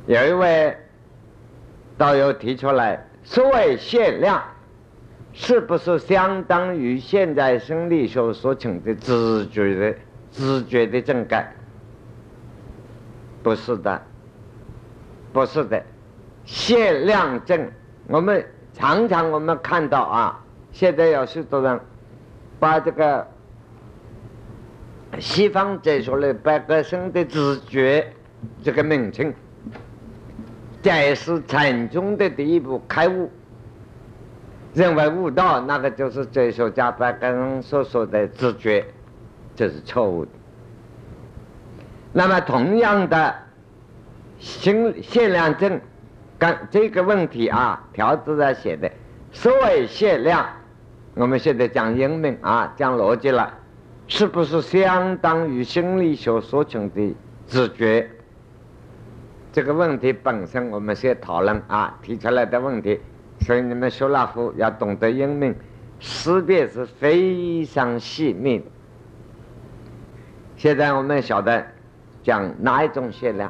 [0.05, 0.77] 有一位
[1.97, 4.43] 道友提出来，所谓限量。
[5.35, 9.97] 是不是相当于现在生理学所请的知觉的
[10.31, 11.51] 知觉的正感？
[13.41, 13.99] 不是的，
[15.33, 15.81] 不是的。
[16.45, 17.67] 限量证，
[18.07, 20.39] 我们常常我们看到啊，
[20.71, 21.79] 现在有许多人
[22.59, 23.25] 把这个
[25.19, 28.13] 西方哲学的百个生的直觉
[28.63, 29.33] 这个名称，
[30.81, 33.31] 解释禅宗的第一步开悟。
[34.73, 38.83] 认为悟道那个就是哲学家把刚刚所说的直觉，
[39.55, 40.31] 这是错误的。
[42.11, 43.35] 那么同样的，
[44.39, 45.79] 心限量证，
[46.43, 48.91] 刚这个问题啊，条子上写的，
[49.31, 50.45] 所谓限量，
[51.13, 53.53] 我们现在讲英文啊，讲逻辑了，
[54.09, 57.15] 是不是相当于心理学所讲的
[57.47, 58.09] 直觉？
[59.53, 62.99] 这个问题本身我们先讨论啊，提出来的问题。
[63.39, 65.55] 所以你们学那佛要懂得英明，
[66.01, 68.65] 识别是非常细密的。
[70.57, 71.65] 现在我们晓得
[72.21, 73.49] 讲哪一种限量，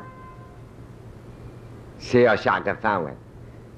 [2.03, 3.11] 需要下个范围。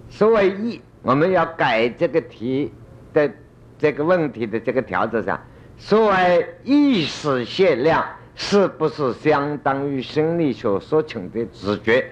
[0.10, 2.74] 所谓意，我们要改这个题
[3.14, 3.32] 的
[3.78, 5.40] 这个问题的这个条子上，
[5.78, 12.04] 所谓意识限量，是不是相当于心理学所请的直觉？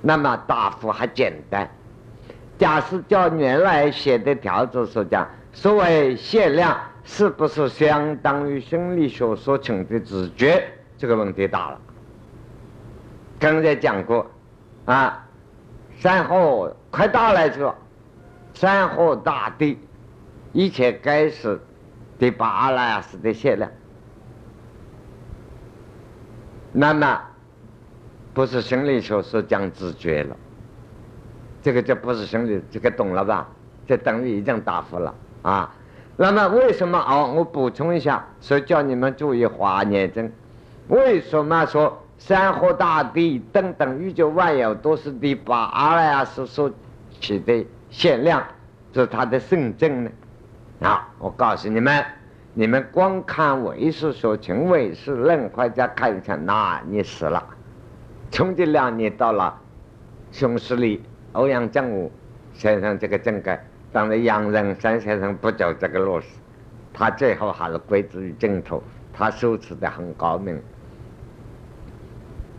[0.00, 1.68] 那么答复还简单。
[2.56, 10.64] 假使叫原来写的条子所讲，所谓限量，是不是相当于心理学所请的直觉？
[10.96, 11.80] 这个问题大了。
[13.40, 14.24] 刚才讲过，
[14.86, 15.26] 啊，
[15.98, 17.74] 善后快到来说，
[18.52, 19.78] 山河大地，
[20.52, 21.60] 一切该是
[22.18, 23.70] 第八阿赖耶识的限量，
[26.72, 27.20] 那么
[28.32, 30.36] 不是心理学所讲自觉了。
[31.62, 33.48] 这个就不是心理，这个懂了吧？
[33.86, 35.74] 这等于已经答复了啊。
[36.16, 37.32] 那么为什么哦？
[37.34, 40.30] 我补充一下，说叫你们注意华严经。
[40.88, 46.72] 为什么说山河大地等等宇宙万有都是第八阿赖耶识所
[47.20, 48.42] 起的限量，
[48.94, 50.10] 是它的圣证呢？
[50.80, 52.02] 啊，我告诉你们，
[52.54, 57.46] 你们光看唯识说情唯识论，或者看一看，那你死了。
[58.30, 59.60] 从这两你到了
[60.32, 61.02] 熊十里。
[61.32, 62.10] 欧阳正武
[62.54, 66.26] 先生这个政改，当然杨仁山先生不走这个路子，
[66.94, 68.82] 他最后还是归之于净土，
[69.12, 70.58] 他修持的很高明。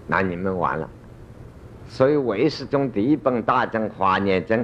[0.07, 0.89] 那你们完了，
[1.87, 4.57] 所以唯识中第一本大经《华严经》，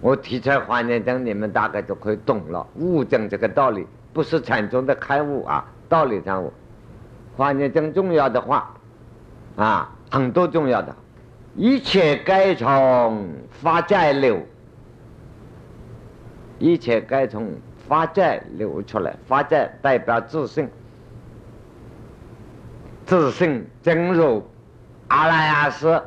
[0.00, 6.48] 我提出来《华严经》，你们大概就可以懂了悟证这个道理，不是禅宗的开悟啊，道理上悟。
[7.36, 8.74] 《华严经》重要的话，
[9.56, 10.94] 啊，很多重要的。
[11.54, 14.40] 一切该从发债流，
[16.58, 17.50] 一切该从
[17.86, 19.14] 发债流出来。
[19.26, 20.68] 发债代表自信，
[23.12, 24.42] 自信正如
[25.08, 26.02] 阿拉亚斯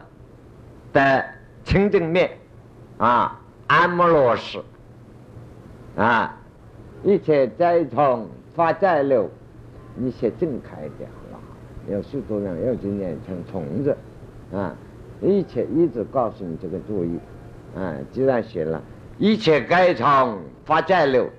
[0.91, 1.23] 的
[1.63, 2.31] 清净面，
[2.97, 4.63] 啊，安摩罗斯
[5.95, 6.35] 啊，
[7.03, 9.29] 一切灾虫发灾流，
[10.01, 11.39] 一切正开掉了。
[11.91, 13.95] 有许多人又去念成虫子
[14.51, 14.75] 啊，
[15.21, 17.19] 一切一直告诉你这个注意
[17.75, 17.93] 啊。
[18.11, 18.81] 既然写了，
[19.19, 21.29] 一切该虫发灾流，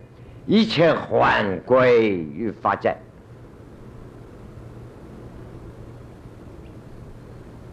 [0.46, 2.96] 一切还归于发灾。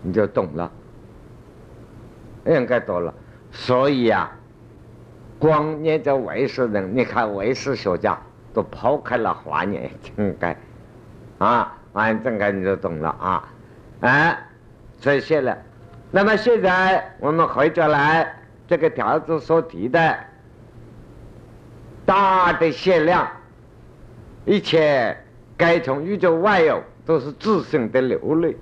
[0.04, 0.70] 你就懂了，
[2.46, 3.14] 应该懂了。
[3.52, 4.32] 所以啊，
[5.40, 8.20] 光念着唯识人，你看唯识学家
[8.54, 10.56] 都抛开了华严正该，
[11.38, 13.50] 啊，华严正该你就懂了啊，
[14.02, 14.38] 哎，
[15.00, 15.64] 所以现在，
[16.12, 18.36] 那么现在我们回着来
[18.68, 20.18] 这个条子所提的，
[22.06, 23.28] 大的限量，
[24.46, 25.18] 一切
[25.56, 28.58] 该从宇宙外有都是自身的流泪。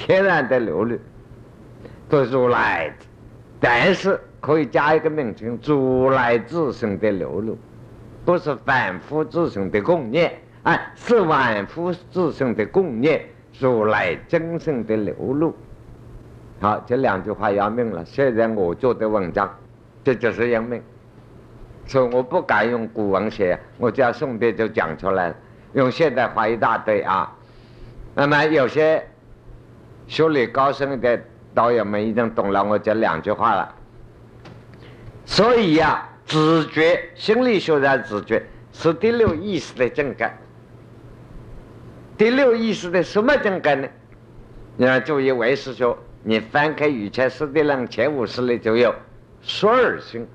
[0.00, 0.98] 天然的流露，
[2.08, 2.90] 都是如来，
[3.60, 7.58] 但是可以加一个名称：如来自身的流露，
[8.24, 10.32] 不是凡夫自身的共念，
[10.62, 13.20] 哎，是凡夫自身的共念，
[13.58, 15.54] 如来真身的流露。
[16.60, 18.02] 好，这两句话要命了。
[18.06, 19.54] 现在我做的文章，
[20.02, 20.82] 这就是要命，
[21.84, 25.36] 所以我不敢用古文写，我叫顺便就讲出来了，
[25.74, 27.30] 用现代话一大堆啊。
[28.14, 29.04] 那么有些。
[30.10, 31.22] 修理高深的
[31.54, 33.72] 导演们已经懂了我这两句话了，
[35.24, 38.42] 所以呀，直觉心理学的直觉
[38.72, 40.36] 是第六意识的正感。
[42.18, 43.88] 第六意识的什么正感呢？
[44.76, 48.92] 你要注意唯识学，你翻开《以前史地论》前五十里就有
[49.40, 50.26] 衰而性，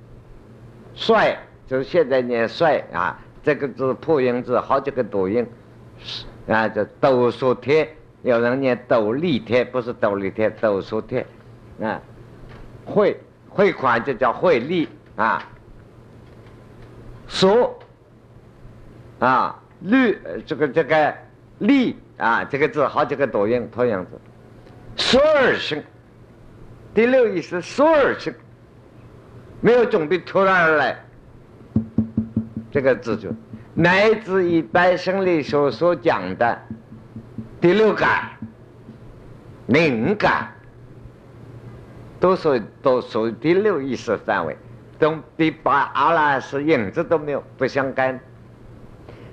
[0.93, 5.45] 衰就是现在念帅啊，这个字破音字好几个读音，
[6.47, 7.89] 啊，叫斗数天。
[8.25, 11.23] 有人念斗笠贴，不是斗笠贴，斗数贴，
[11.79, 12.01] 啊，
[12.83, 13.15] 汇
[13.47, 15.47] 汇款就叫汇利啊，
[17.27, 17.71] 数
[19.19, 21.13] 啊，绿这个这个
[21.59, 24.19] 利啊，这个字好几个多音，同样子，
[24.95, 25.83] 数而生，
[26.95, 28.33] 第六意思数而生，
[29.61, 30.99] 没有准备突然而来，
[32.71, 33.29] 这个字就。
[33.75, 36.59] 乃至一般生理学所讲的。
[37.61, 38.29] 第六感、
[39.67, 40.53] 灵感，
[42.19, 44.55] 都属都属于第六意识范围，
[44.99, 48.19] 跟第八阿拉是影子都没有，不相干。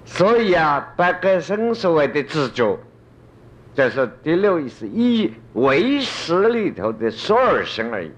[0.04, 2.78] 所以啊，白格生所谓的自觉，
[3.74, 8.10] 就是第六意识一唯识里头的所尔生而已。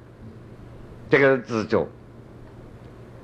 [1.11, 1.87] 这个是自觉。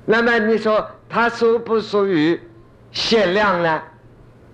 [0.05, 2.39] 那么你说它属不属于
[2.91, 3.81] 限量呢？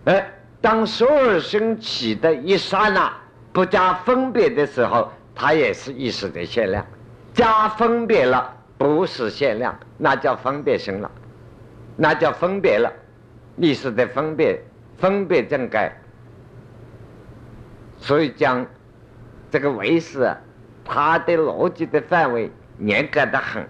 [0.05, 0.33] 哎。
[0.59, 3.13] 当所有升起的一刹那
[3.53, 6.83] 不加分别的时候，它也是意识的限量；
[7.33, 11.09] 加分别了，不是限量，那叫分别心了，
[11.95, 12.91] 那叫分别了，
[13.55, 14.59] 意识的分别，
[14.97, 15.95] 分别正改。
[17.99, 18.65] 所以讲
[19.51, 20.35] 这个唯识，
[20.83, 23.67] 它的逻辑的范围严格的很。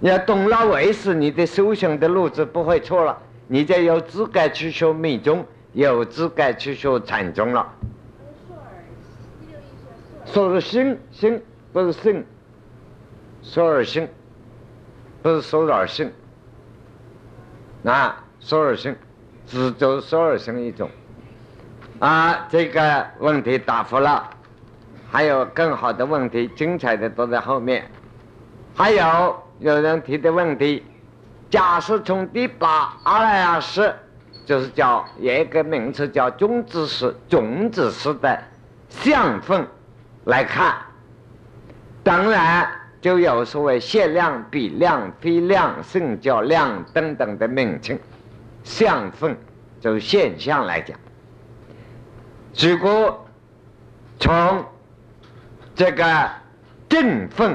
[0.00, 5.44] 你要懂了唯识，你的修行的路子不会错了，你就有资格去修密宗。
[5.72, 7.66] 有资格去学禅宗了。
[10.26, 12.24] 说是心心不是性，
[13.42, 14.08] 说而心
[15.22, 16.12] 不是说而性。
[17.84, 18.94] 啊，说而心
[19.46, 20.90] 只就说而心一种。
[21.98, 24.28] 啊，这个问题答复了，
[25.10, 27.90] 还有更好的问题，精彩的都在后面。
[28.74, 30.84] 还有有人提的问题，
[31.50, 33.94] 假设从第八阿赖耶识。
[34.48, 38.42] 就是叫有一个名词叫种子式、种子式的
[38.88, 39.68] 相分
[40.24, 40.74] 来看，
[42.02, 42.66] 当然
[42.98, 47.98] 就有所谓限量、比量、非量、圣教量等等的名称。
[48.64, 49.36] 相分
[49.82, 50.98] 就现象来讲，
[52.56, 53.26] 如果
[54.18, 54.64] 从
[55.74, 56.30] 这个
[56.88, 57.54] 正分，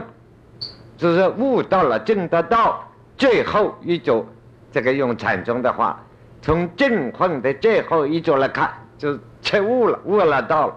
[0.96, 2.88] 就是悟到了正得道，
[3.18, 4.24] 最后一种
[4.72, 6.00] 这个用禅宗的话。
[6.44, 10.76] 从正混的最后一组来看，就彻悟了，悟了道了。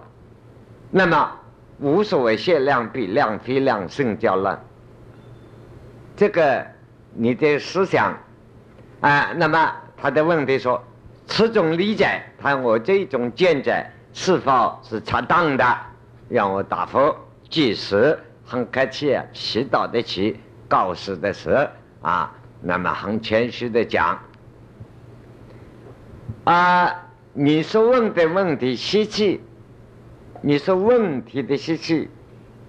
[0.93, 1.29] 那么
[1.81, 4.57] 无所谓限量、比量、非量、圣教论。
[6.17, 6.65] 这个
[7.15, 8.17] 你的思想
[9.01, 10.81] 啊，那么他的问题说，
[11.27, 15.77] 此种理解，他我这种见解是否是恰当的？
[16.29, 17.13] 让我答复。
[17.51, 20.39] 即时很客气啊，祈祷的祈，
[20.69, 21.69] 告示的时
[22.03, 24.17] 啊，那么很谦虚的讲。
[26.47, 29.41] 啊，你说问的问题习气，
[30.43, 32.09] 你说问题的习气，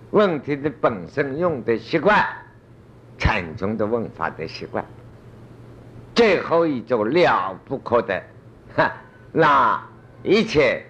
[0.10, 2.26] 问题的本身用的习惯，
[3.20, 4.84] 禅宗的问法的习惯。
[6.16, 8.20] 最后一种了不可的，
[8.76, 8.92] 哈，
[9.32, 9.80] 那
[10.24, 10.84] 一切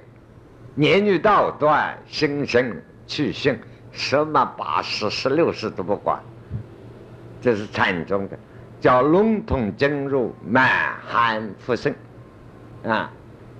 [0.77, 2.73] 言语道断，心生
[3.05, 3.59] 去性，
[3.91, 6.17] 什么八十、十六世都不管，
[7.41, 8.39] 这是禅宗的，
[8.79, 10.69] 叫笼统真入，满
[11.05, 11.93] 含复生，
[12.87, 13.11] 啊，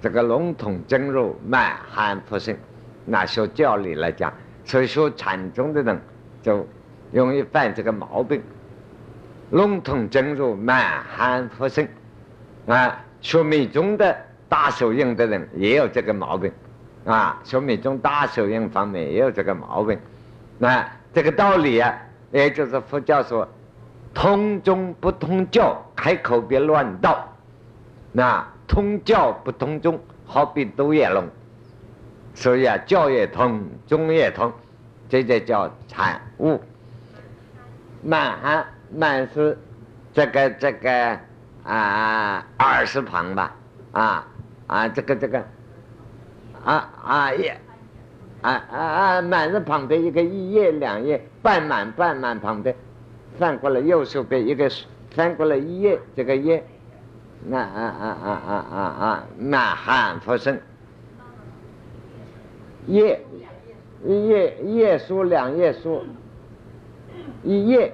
[0.02, 2.56] 这个笼统真入，满含复生，
[3.06, 6.00] 那学教理来讲，所以学禅宗的人
[6.42, 6.66] 就
[7.12, 8.42] 容易犯这个毛病。
[9.52, 11.88] 笼统真如满含佛身，
[12.68, 14.16] 啊，学密宗的
[14.48, 16.52] 大手印的人也有这个毛病，
[17.06, 20.00] 啊，学密宗大手印方面也有这个毛病，
[20.58, 21.98] 那这个道理啊，
[22.32, 23.48] 也就是佛教说，
[24.14, 27.28] 通宗不通教，开口别乱道，
[28.12, 31.24] 那通教不通宗，好比独眼龙，
[32.34, 34.52] 所以啊，教也通，宗也通，
[35.10, 36.62] 这就叫产物，
[38.04, 38.66] 满含。
[38.90, 39.58] 满是
[40.14, 41.20] 这个这个
[41.66, 43.54] 啊二十旁吧。
[43.92, 44.26] 啊
[44.66, 45.44] 啊这个这个。
[46.64, 47.60] 啊啊也
[48.42, 52.74] 啊啊啊满字旁的一个一页两页半满半满旁的
[53.38, 54.72] 翻过来右手边一个
[55.12, 56.66] 翻过来一页这个页
[57.46, 60.60] 那啊啊啊啊啊啊满汉佛生。
[62.88, 63.22] 页
[64.06, 66.04] 一页一页书两页书。
[67.44, 67.94] 一页。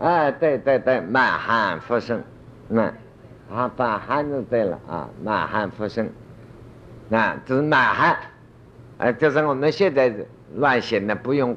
[0.00, 2.22] 哎，对对对，满汉复生，
[2.68, 2.82] 那
[3.52, 6.08] 啊，把汉就对了啊，满汉复生，
[7.10, 8.16] 啊，这是满汉，
[8.98, 10.14] 啊，就是我们现在
[10.54, 11.56] 乱写的，不用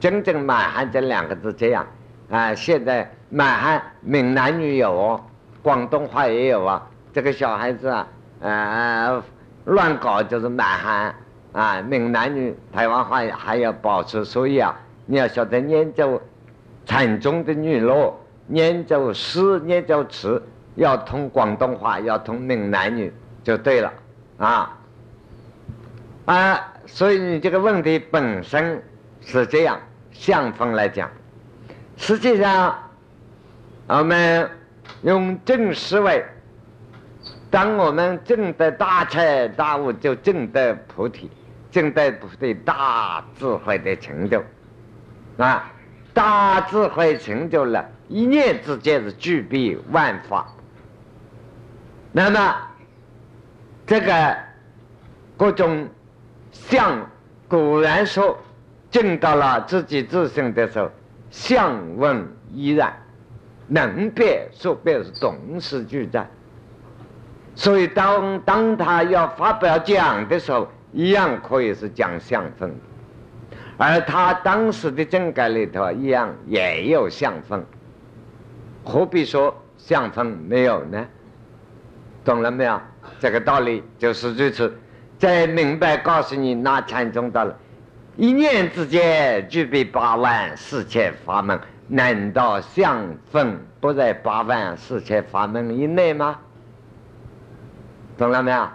[0.00, 1.86] 真正满汉这两个字这样，
[2.30, 5.20] 啊，现在满汉闽南语有哦，
[5.64, 8.06] 广东话也有啊，这个小孩子啊，
[8.42, 9.24] 啊，
[9.64, 11.14] 乱搞就是满汉，
[11.52, 16.20] 啊，闽南语、台湾话还要保持，所以啊，你要晓得念咒。
[16.86, 18.12] 禅宗的语录
[18.46, 20.42] 念咒诗念咒词
[20.74, 23.10] 要通广东话，要通闽南语
[23.42, 23.90] 就对了
[24.36, 24.78] 啊
[26.26, 26.72] 啊！
[26.84, 28.82] 所以你这个问题本身
[29.22, 29.80] 是这样，
[30.12, 31.10] 相风来讲，
[31.96, 32.76] 实际上
[33.86, 34.50] 我们
[35.04, 36.24] 用正思维，
[37.50, 41.30] 当我们正得大彻大悟，就正得菩提，
[41.70, 44.42] 正得菩提大智慧的成就
[45.36, 45.70] 啊。
[46.14, 50.46] 大智慧成就了，一念之间是具备万法。
[52.12, 52.54] 那么，
[53.84, 54.36] 这个
[55.36, 55.88] 各种
[56.52, 57.06] 相，
[57.48, 58.38] 果然说
[58.90, 60.88] 证到了自己自身的时候，
[61.30, 62.96] 相问依然，
[63.66, 66.28] 能变说变是同时俱在。
[67.54, 72.74] 所以当当他要发表讲的时候，一样可以是讲相分。
[73.76, 77.64] 而他当时的政改里头一样也有相分，
[78.84, 81.06] 何必说相分没有呢？
[82.24, 82.80] 懂了没有？
[83.20, 84.72] 这个道理就是如此。
[85.18, 87.56] 再明白告诉你，那禅宗到了，
[88.16, 91.58] 一念之间具备八万四千法门，
[91.88, 96.38] 难道相分不在八万四千法门以内吗？
[98.16, 98.68] 懂了没有？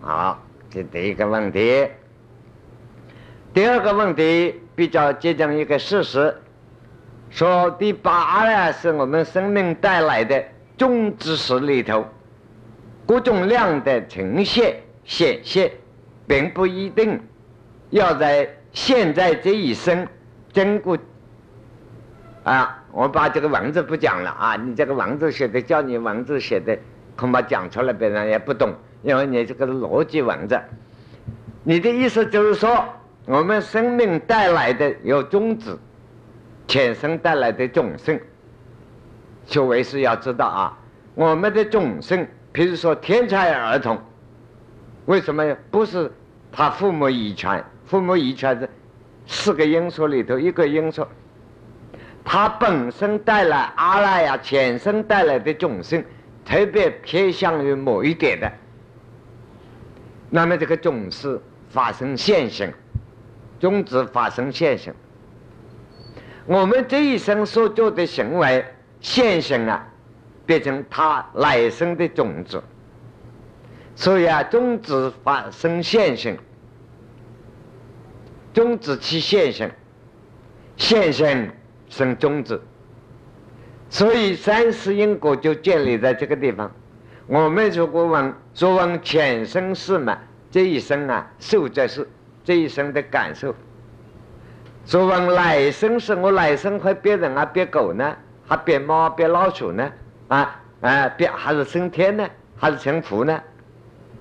[0.00, 0.38] 好，
[0.70, 1.88] 这第一个问题。
[3.52, 6.36] 第二个问题比较接近一个事实，
[7.30, 10.44] 说第八呢是我们生命带来的
[10.76, 12.04] 种知识里头
[13.06, 15.70] 各种量的呈现显现，
[16.26, 17.20] 并不一定
[17.90, 20.06] 要在现在这一生
[20.52, 20.98] 经过
[22.44, 22.80] 啊。
[22.92, 26.78] 我把这个文字不讲了啊，你这个文字写的叫你文字写的，
[27.16, 28.72] 恐怕讲出来别人也不懂，
[29.02, 30.60] 因为你这个逻辑文字。
[31.64, 32.84] 你的意思就是说。
[33.26, 35.78] 我们生命带来的有种子，
[36.68, 38.20] 前生带来的众生，
[39.46, 40.78] 修为是要知道啊。
[41.14, 43.98] 我们的众生，比如说天才儿童，
[45.06, 46.12] 为什么不是
[46.52, 47.64] 他父母遗传？
[47.86, 48.68] 父母遗传是
[49.26, 51.06] 四个因素里头一个因素，
[52.24, 56.02] 他本身带来阿赖呀，前身带来的众生，
[56.44, 58.50] 特别偏向于某一点的，
[60.30, 62.68] 那么这个种子发生现象。
[63.60, 64.94] 种子发生现象，
[66.44, 68.62] 我们这一生所做的行为
[69.00, 69.88] 现象啊，
[70.44, 72.62] 变成他来生的种子。
[73.96, 76.36] 所以啊，种子发生现象，
[78.52, 79.70] 种子起现象，
[80.76, 81.48] 现象
[81.96, 82.60] 生种子。
[83.88, 86.70] 所以三世因果就建立在这个地方。
[87.26, 90.18] 我们如果问说问前生是嘛，
[90.50, 92.08] 这一生啊受在是。
[92.46, 93.54] 这一生的感受，
[94.84, 98.14] 说问来生是我来生会别人啊别狗呢？
[98.46, 99.90] 还变猫变老鼠呢？
[100.28, 102.28] 啊啊，变还是升天呢？
[102.54, 103.40] 还是成佛呢？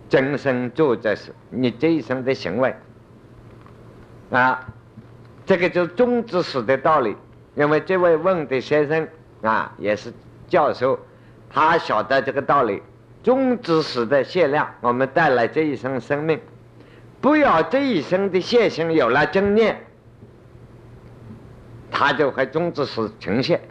[0.07, 2.73] 今生主宰是你这一生的行为
[4.31, 4.65] 啊，
[5.45, 7.17] 这个就是种子史的道理。
[7.55, 9.07] 因为这位问的先生
[9.41, 10.11] 啊，也是
[10.47, 10.99] 教授，
[11.49, 12.81] 他晓得这个道理。
[13.23, 16.41] 终止时的限量，我们带来这一生生命，
[17.21, 19.81] 不要这一生的现行有了正念，
[21.89, 23.61] 他就会种子史呈现。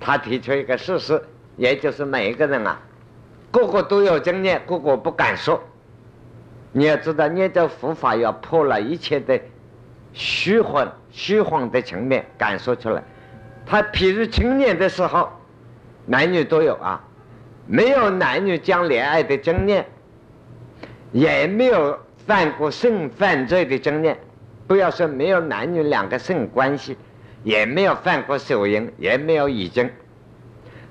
[0.00, 1.22] 他提出一个事实，
[1.56, 2.80] 也就是每一个人啊，
[3.52, 5.62] 个个都有正念，个个不敢说。
[6.72, 9.40] 你要知道，念这佛法要破了一切的
[10.12, 13.02] 虚幻、虚幻的层面，感受出来。
[13.66, 15.28] 他譬如青年的时候，
[16.06, 17.02] 男女都有啊，
[17.66, 19.86] 没有男女将恋爱的正念，
[21.12, 24.18] 也没有犯过性犯罪的正念。
[24.66, 26.96] 不要说没有男女两个性关系。
[27.42, 29.90] 也没有犯过手淫，也没有已经。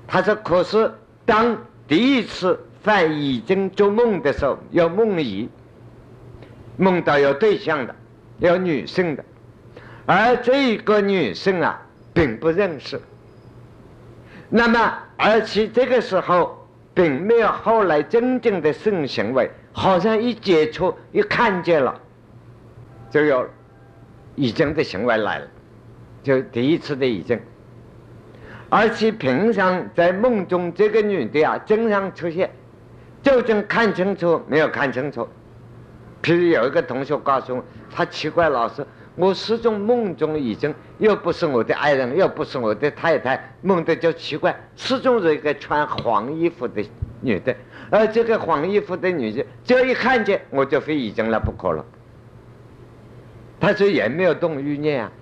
[0.08, 0.92] 他说：“可是
[1.24, 1.56] 当
[1.86, 5.48] 第一次犯已经做梦的时候，有梦遗，
[6.76, 7.94] 梦到有对象的，
[8.40, 9.24] 有女性的，
[10.06, 11.80] 而这个女性啊，
[12.12, 13.00] 并不认识。
[14.48, 22.00] 那么，而且这个时候并没有后来真正的性行为，好像一接触一看见了，
[23.10, 23.48] 就有
[24.34, 25.46] 已经的行为来了。”
[26.22, 27.40] 就第一次的已经，
[28.68, 32.50] 而且平常在梦中，这个女的啊，经常出现，
[33.22, 35.26] 究竟看清楚没有看清楚？
[36.22, 46.82] 譬如有一个同学告诉我，他奇怪老师，我始终梦中已经又不是我的爱人，又不是我的太太，梦的就奇怪，始终是一个穿黄衣服的
[47.20, 47.54] 女的，
[47.90, 51.84] 而这个黄衣服的女的，只要一看见我就会已经了不可了。
[53.58, 55.12] 他说也没有动欲念啊。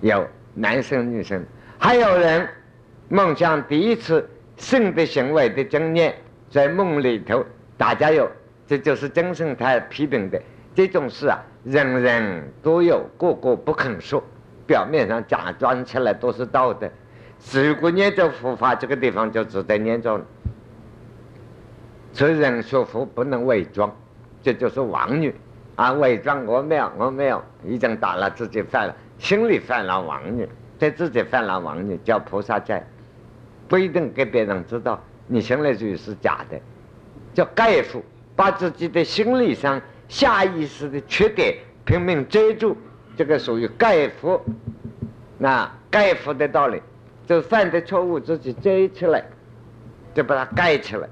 [0.00, 1.42] 有男生女生，
[1.78, 2.46] 还有人
[3.08, 6.14] 梦想第一次性的行为的经验，
[6.50, 7.44] 在梦里头，
[7.78, 8.30] 大家有，
[8.66, 10.40] 这就是真生态批评的
[10.74, 14.22] 这种事啊，人人都有，个个不肯说，
[14.66, 16.88] 表面上假装起来都是道德，
[17.52, 20.24] 如果念着佛法，这个地方就值得念着了。
[22.12, 23.94] 所以人学佛不能伪装，
[24.40, 25.34] 这就是妄女
[25.74, 25.92] 啊！
[25.94, 28.94] 伪装我没有，我没有，已经打了自己犯了。
[29.18, 30.48] 心里犯了妄念，
[30.78, 32.82] 对自己犯了妄念，叫菩萨戒，
[33.68, 36.58] 不一定给别人知道，你心里就是假的，
[37.32, 38.00] 叫盖覆，
[38.36, 42.76] 把自己的心理上下意识的缺点拼命遮住，
[43.16, 44.40] 这个属于盖覆。
[45.38, 46.80] 那盖覆的道理，
[47.26, 49.24] 就犯的错误自己遮起来，
[50.14, 51.08] 就把它盖起来，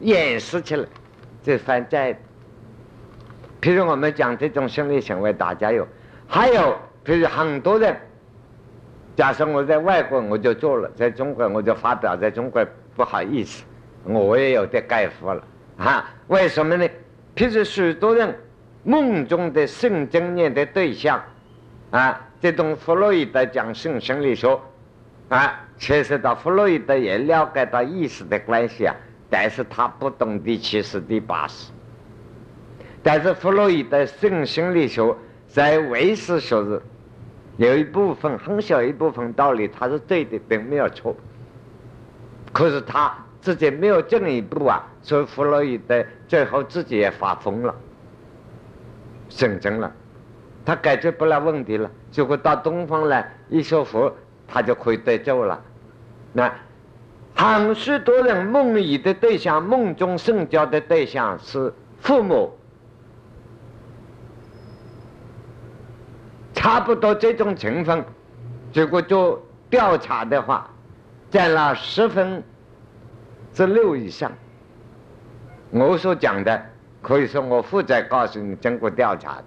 [0.00, 0.86] 掩饰起来，
[1.42, 2.12] 这犯债。
[3.60, 5.86] 譬如我们讲这种心理行为，大家有，
[6.26, 6.76] 还有。
[7.04, 7.96] 比如很多人，
[9.16, 13.64] 假设我在外国我就做了，在中国我就发表，在中国不好意思，
[14.04, 15.42] 我也有点盖服了
[15.76, 16.08] 啊？
[16.28, 16.88] 为什么呢？
[17.34, 18.34] 譬如许多人
[18.84, 21.22] 梦中的性经验的对象
[21.90, 24.58] 啊，这种弗洛伊德讲性心理学
[25.28, 28.94] 啊，其实到弗洛伊德也了解到意识的关系啊，
[29.28, 31.70] 但是他不懂第七十、第八十。
[33.02, 35.14] 但是弗洛伊德性心理学
[35.48, 36.82] 在唯识学是。
[37.58, 41.14] 有一部分很小一部分道理，他是对的，并没有错。
[42.50, 47.74] 可是他自己没有进一步啊，所以弗洛伊德最后自己也发疯了，
[49.28, 49.92] 神经了，
[50.64, 51.90] 他解决不了问题了。
[52.12, 54.14] 结果到东方来一说佛，
[54.46, 55.60] 他就可以得救了。
[56.32, 56.54] 那
[57.34, 62.56] 很许多人梦里的对象，梦中圣教的对象是父母。
[66.54, 68.04] 差不多这种情况，
[68.72, 70.70] 结果做调查的话，
[71.28, 72.40] 占了十分
[73.52, 74.32] 之六以上。
[75.70, 76.62] 我所讲的，
[77.00, 79.44] 可以说我负责告诉你经过调查的，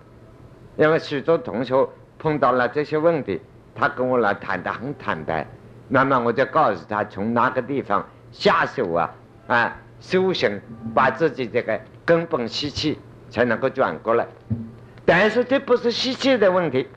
[0.77, 1.87] 因为许多同学
[2.17, 3.39] 碰到了这些问题，
[3.73, 5.47] 他跟我来谈的很坦白，
[5.87, 9.13] 那么我就告诉他从哪个地方下手啊
[9.47, 10.59] 啊修行，
[10.93, 12.99] 把自己这个根本习气
[13.29, 14.27] 才能够转过来。
[15.05, 16.87] 但是这不是习气的问题。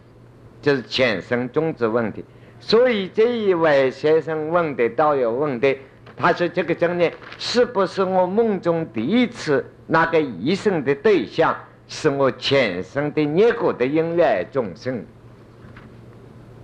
[0.60, 2.24] 就是浅生种子问题，
[2.58, 5.78] 所以这一位先生问的倒有问题。
[6.18, 11.56] 他说：“这个正念是不是我梦中第一次那个一生的对象，
[11.86, 15.04] 是我前生的孽果的因缘众生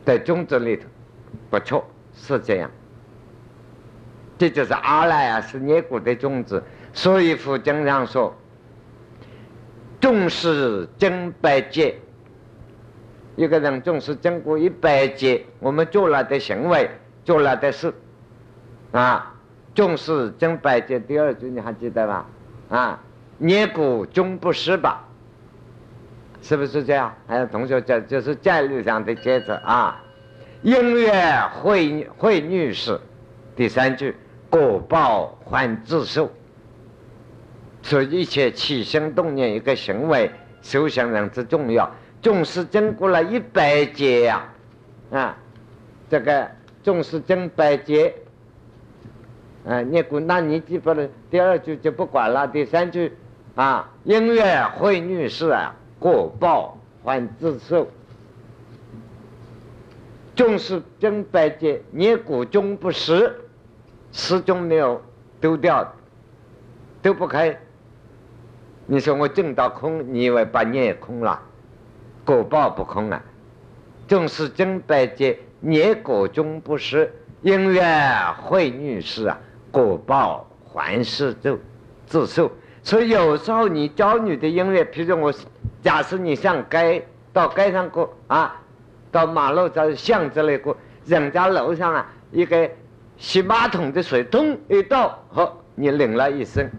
[0.04, 0.84] 的种子里头？
[1.50, 2.70] 不错，是这样。
[4.36, 6.62] 这就是阿赖啊，是孽果的种子。
[6.92, 8.34] 所以佛经常说
[10.00, 11.94] ：‘众是真百劫。’
[13.36, 16.88] 一个人重视经过一百劫，我们做了的行为，
[17.24, 17.92] 做了的事，
[18.92, 19.33] 啊，
[19.74, 21.00] 重视经百劫。
[21.00, 22.26] 第二句你还记得吧？
[22.70, 23.00] 啊，
[23.38, 25.04] 孽果终不失吧？
[26.40, 27.14] 是不是这样？
[27.26, 30.02] 还有同学讲，就是战略上的接着啊，
[30.62, 31.10] 音乐
[31.60, 33.00] 会会女士，
[33.56, 34.14] 第三句
[34.50, 36.30] 果报还自受。
[37.82, 40.30] 所以一切起心动念一个行为，
[40.62, 41.90] 修行人之重要。
[42.22, 44.48] 重视经过了一百劫呀，
[45.10, 45.36] 啊，
[46.08, 46.50] 这个
[46.82, 48.14] 重视经百劫，
[49.66, 53.12] 啊，你估那你记不了第二句就不管了，第三句
[53.54, 57.88] 啊，音乐会女士啊，果报还自受，
[60.36, 63.34] 纵是真百劫，你估终不实，
[64.12, 65.00] 始终没有
[65.40, 65.94] 丢掉，
[67.00, 67.58] 丢不开。
[68.86, 71.40] 你说我挣到空，你以为把念空了？
[72.22, 73.22] 果报不空啊，
[74.06, 77.10] 纵是真百劫，孽果终不失。
[77.40, 79.38] 因缘会女士啊，
[79.74, 81.58] 果报还是就
[82.06, 82.50] 自受。
[82.82, 85.34] 所以有时候你教你的音乐，譬如我，
[85.82, 88.60] 假设你上街到街上过啊，
[89.10, 92.70] 到马路上巷子里过，人家楼上啊一个
[93.16, 96.70] 洗马桶的水咚一倒，好，你领了一声，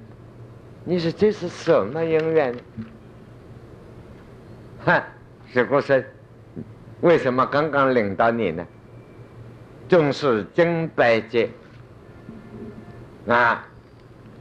[0.83, 2.59] 你说这是什么音乐呢？
[4.85, 5.03] 哈。
[5.53, 6.13] 结果是，
[6.99, 8.65] 为什么刚刚领到你呢？
[9.87, 11.49] 正是金白劫
[13.27, 13.65] 啊，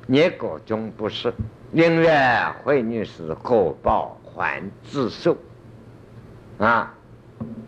[0.07, 1.33] 孽果终不是，
[1.71, 5.37] 宁愿会女士果报还自受
[6.59, 6.95] 啊。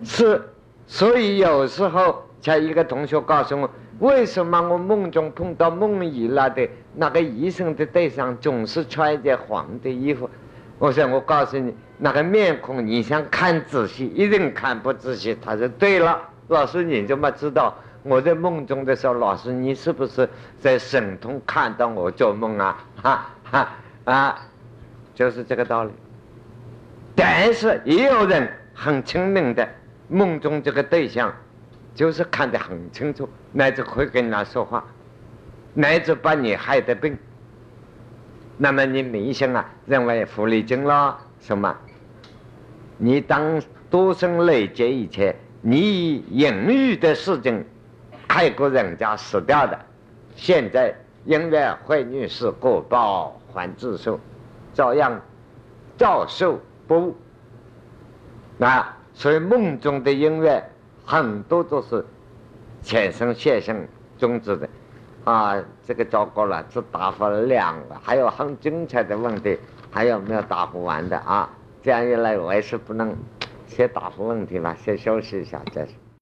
[0.05, 0.43] 是，
[0.87, 10.29] 所以有时候像一个同学告诉我，为什么我梦中碰到梦遗了的那个医生的对象总是穿一件黄的衣服？
[10.79, 11.75] 我说我告诉你。
[11.99, 15.35] 那个面孔，你想看仔细，一定看不仔细。
[15.43, 17.75] 他说：“对了，老师，你怎么知道
[18.07, 19.15] 我在梦中的时候？
[19.15, 20.29] 老师，你是不是
[20.61, 22.79] 在神通看到我做梦啊？
[23.03, 23.69] 哈哈
[24.05, 24.39] 啊，
[25.15, 25.91] 就是这个道理。
[27.17, 29.69] 但是也有人很清明的
[30.09, 31.35] 梦中这个对象，
[31.95, 34.85] 就是看得很清楚，乃至会跟他说话，
[35.75, 37.19] 乃至把你害得病。
[38.57, 41.77] 那么你迷信啊，认为狐狸精了什么？”
[42.99, 47.63] 你当多生累劫以前，你隐喻的事情
[48.29, 49.79] 害过人家死掉的，
[50.35, 54.19] 现在因为坏女士过报还自受，
[54.75, 55.21] 照样
[55.97, 57.17] 照受不误。
[58.59, 60.63] 那所以梦中的音乐
[61.05, 62.05] 很多都是
[62.83, 63.87] 浅生现生
[64.19, 64.69] 终止的，
[65.25, 65.57] 啊，
[65.87, 69.59] 这个糟糕了，只答复了两个，还有很精彩的问题，
[69.91, 71.49] 还有没有答复完的啊？
[71.83, 73.17] 这样一来，我也是不能
[73.67, 75.93] 先答复问题嘛，先休息一下再说。